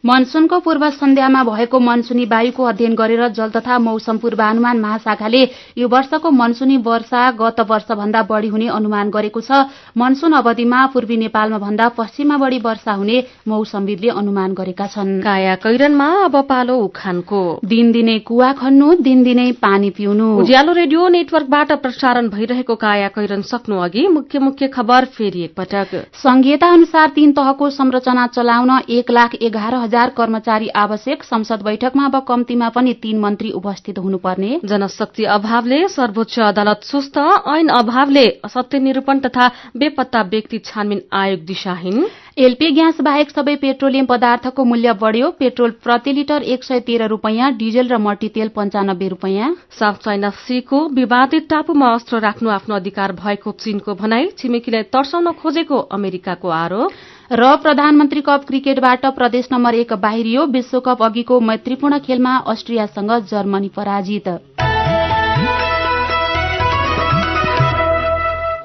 मनसूनको 0.04 0.60
पूर्व 0.60 0.90
सन्ध्यामा 0.92 1.44
भएको 1.44 1.80
मनसूनी 1.80 2.26
वायुको 2.26 2.64
अध्ययन 2.64 2.94
गरेर 2.96 3.28
जल 3.30 3.50
तथा 3.52 3.78
मौसम 3.80 4.18
पूर्वानुमान 4.18 4.80
महाशाखाले 4.80 5.42
यो 5.78 5.88
वर्षको 5.88 6.30
मनसूनी 6.32 6.78
वर्षा 6.86 7.24
गत 7.36 7.60
वर्ष 7.70 7.92
भन्दा 7.92 8.22
बढ़ी 8.24 8.48
हुने 8.48 8.68
अनुमान 8.70 9.10
गरेको 9.10 9.42
छ। 9.42 9.68
मनसून 9.98 10.34
अवधिमा 10.34 10.86
पूर्वी 10.94 11.18
नेपालमा 11.18 11.58
भन्दा 11.60 11.88
पश्चिममा 11.98 12.38
बढ़ी 12.38 12.60
वर्षा 12.60 12.94
हुने 12.94 13.18
मौसमविदले 13.48 14.10
अनुमान 14.12 14.54
गरेका 14.54 14.88
छन्। 14.88 15.12
कैरनमा 15.20 16.08
अब 16.24 16.36
पालो 16.48 16.78
उखानको। 16.80 17.42
दिनदिनै 17.66 18.18
कुवा 18.24 18.52
खन्नु 18.56 18.94
दिनदिनै 19.04 19.52
पानी 19.60 19.90
पिउनु। 19.92 20.30
उज्यालो 20.40 20.74
रेडियो 20.80 21.08
नेटवर्कबाट 21.10 21.72
प्रसारण 21.84 22.30
भइरहेको 22.30 22.76
काया 22.78 23.08
कैरन 23.12 23.42
सक्नु 23.52 23.84
अघि 23.84 24.08
मुख्य 24.08 24.40
मुख्य 24.40 24.68
खबर 24.70 25.12
फेरि 25.12 25.44
एकपटक। 25.44 26.16
संघीयता 26.24 26.72
अनुसार 26.72 27.10
तीन 27.12 27.32
तहको 27.36 27.70
संरचना 27.76 28.28
चलाउन 28.32 28.72
एक 28.90 29.12
लाख 29.12 29.36
एघार 29.44 29.88
हजार 29.90 30.10
कर्मचारी 30.18 30.68
आवश्यक 30.78 31.24
संसद 31.24 31.62
बैठकमा 31.64 32.06
अब 32.06 32.18
कम्तीमा 32.28 32.68
पनि 32.70 32.94
तीन 33.02 33.20
मन्त्री 33.20 33.52
उपस्थित 33.52 33.98
हुनुपर्ने। 34.00 34.60
जनशक्ति 34.64 35.24
अभावले 35.36 35.88
सर्वोच्च 35.90 36.40
अदालत 36.42 36.84
सुस्त 36.86 37.18
ऐन 37.50 37.68
अभावले 37.74 38.26
सत्य 38.48 38.80
निरूपण 38.80 39.20
तथा 39.20 39.48
बेपत्ता 39.76 40.22
व्यक्ति 40.30 40.58
छानबिन 40.62 41.02
आयोग 41.14 41.46
दिशाहीन। 41.46 42.08
एलपी 42.38 42.72
ग्यास 42.72 43.02
बाहेक 43.02 43.30
सबै 43.32 43.56
पेट्रोलियम 43.58 44.06
पदार्थको 44.06 44.64
मूल्य 44.66 44.94
बढ़्यो। 44.96 45.30
पेट्रोल 45.40 45.72
प्रति 45.84 46.14
लिटर 46.14 46.44
एक 46.46 46.64
सय 46.64 46.80
तेह्र 46.82 47.08
रूपियाँ 47.10 47.52
डिजल 47.58 47.88
र 47.88 47.98
मट्टीतेल 48.00 48.48
पञ्चानब्बे 48.56 49.08
रूपियाँ। 49.10 49.54
साउथ 49.80 50.06
चाइना 50.06 50.30
सीको 50.40 50.88
विवादित 50.96 51.50
टापुमा 51.50 51.94
अस्त्र 51.94 52.20
राख्नु 52.22 52.50
आफ्नो 52.52 52.76
अधिकार 52.76 53.12
भएको 53.18 53.52
चीनको 53.60 53.96
भनाई 53.96 54.30
छिमेकीलाई 54.38 54.84
तर्साउन 54.94 55.32
खोजेको 55.34 55.78
अमेरिकाको 55.92 56.50
आरोप। 56.56 56.92
र 57.32 57.56
प्रधानमन्त्री 57.64 58.22
कप 58.28 58.46
क्रिकेटबाट 58.48 59.06
प्रदेश 59.16 59.48
नम्बर 59.52 59.76
एक 59.76 59.92
बाहिरियो 60.06 60.46
विश्वकप 60.54 61.04
अघिको 61.04 61.40
मैत्रीपूर्ण 61.50 62.00
खेलमा 62.08 62.36
अस्ट्रियासँग 62.54 63.12
जर्मनी 63.32 63.68
पराजित। 63.76 64.28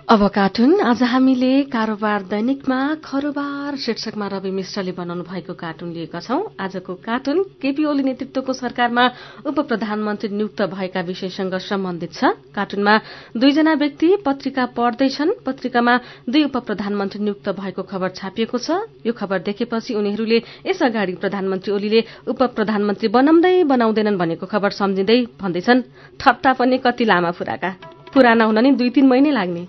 अब 0.04 0.26
कार्टुन 0.28 0.80
आज 0.80 1.02
हामीले 1.02 1.50
कारोबार 1.72 2.22
दैनिकमा 2.28 2.78
खरोबार 3.04 3.76
शीर्षकमा 3.76 4.26
रवि 4.28 4.50
मिश्रले 4.50 4.92
बनाउनु 4.92 5.22
भएको 5.24 5.54
कार्टुन 5.56 5.92
लिएका 5.92 6.20
छौं। 6.20 6.40
आजको 6.60 6.94
कार्टुन 7.00 7.42
केपी 7.56 7.84
ओली 7.84 8.02
नेतृत्वको 8.02 8.52
सरकारमा 8.52 9.04
उप 9.48 9.60
प्रधानमन्त्री 9.64 10.28
नियुक्त 10.28 10.60
भएका 10.68 11.00
विषयसँग 11.00 11.54
सम्बन्धित 11.56 12.12
छ। 12.12 12.36
कार्टुनमा 12.52 12.98
दुईजना 13.32 13.74
व्यक्ति 13.74 14.08
पत्रिका 14.26 14.66
पढ्दैछन्। 14.76 15.32
पत्रिकामा 15.40 15.96
दुई 16.28 16.44
उप 16.44 16.56
प्रधानमन्त्री 16.68 17.24
नियुक्त 17.24 17.48
भएको 17.56 17.82
खबर 17.88 18.08
छापिएको 18.12 18.58
छ। 18.60 18.84
यो 19.06 19.12
खबर 19.16 19.38
देखेपछि 19.48 19.94
उनीहरूले 19.94 20.42
यस 20.68 20.82
अगाडि 20.84 21.14
प्रधानमन्त्री 21.16 21.72
ओलीले 21.72 22.04
उप 22.28 22.42
प्रधानमन्त्री 22.52 23.08
बनाउँदै 23.08 23.56
बनाउँदैनन् 23.72 24.20
भनेको 24.20 24.46
खबर 24.52 24.70
सम्झिँदै 24.70 25.20
भन्दैछन्। 25.40 25.82
ठट्टा 26.20 26.52
पनि 26.52 26.78
कति 26.84 27.04
लामा 27.04 27.30
फुराका। 27.32 27.72
पुराना 28.14 28.44
हुन 28.44 28.58
नि 28.58 28.70
दुई 28.78 28.90
तीन 28.90 29.06
महिनै 29.06 29.30
लाग्ने। 29.30 29.62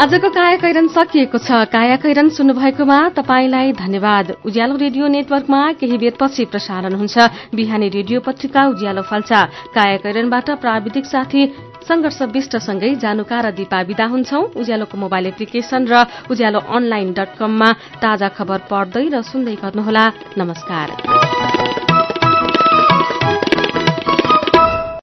आजको 0.00 0.28
कायाकैरन 0.32 0.86
सकिएको 0.88 1.38
छ। 1.38 1.68
कायाकैरन 1.68 2.28
सुन्नुभएकोमा 2.32 2.98
तपाईँलाई 3.16 3.72
धन्यवाद। 3.76 4.26
उज्यालो 4.48 4.76
रेडियो 4.76 5.06
नेटवर्कमा 5.06 5.60
केही 5.76 5.96
बेदपछि 5.98 6.44
प्रसारण 6.48 6.94
हुन्छ। 6.96 7.16
बिहानी 7.54 7.88
रेडियो 7.88 8.20
पत्रिका 8.20 8.62
उज्यालो 8.72 9.02
फल्चा 9.02 9.40
कायाकैरनबाट 9.76 10.48
प्राविधिक 10.56 11.04
साथी 11.04 11.42
संघर्ष 11.84 12.22
विष्टसँगै 12.32 12.94
जानुका 12.96 13.40
र 13.40 13.50
दिपा 13.52 13.80
विदा 13.82 14.06
हुन्छौ। 14.06 14.40
उज्यालोको 14.56 14.96
मोबाइल 14.96 15.26
एप्लिकेशन 15.26 15.84
र 15.84 16.06
उज्यालो 16.30 16.60
अनलाइन 16.64 17.12
डट 17.12 17.36
कममा 17.36 17.70
ताजा 18.00 18.28
खबर 18.32 18.58
पढ्दै 18.72 19.04
र 19.12 19.20
सुन्दै 19.20 19.54
गर्नुहोला। 19.60 20.04
नमस्कार। 20.38 21.89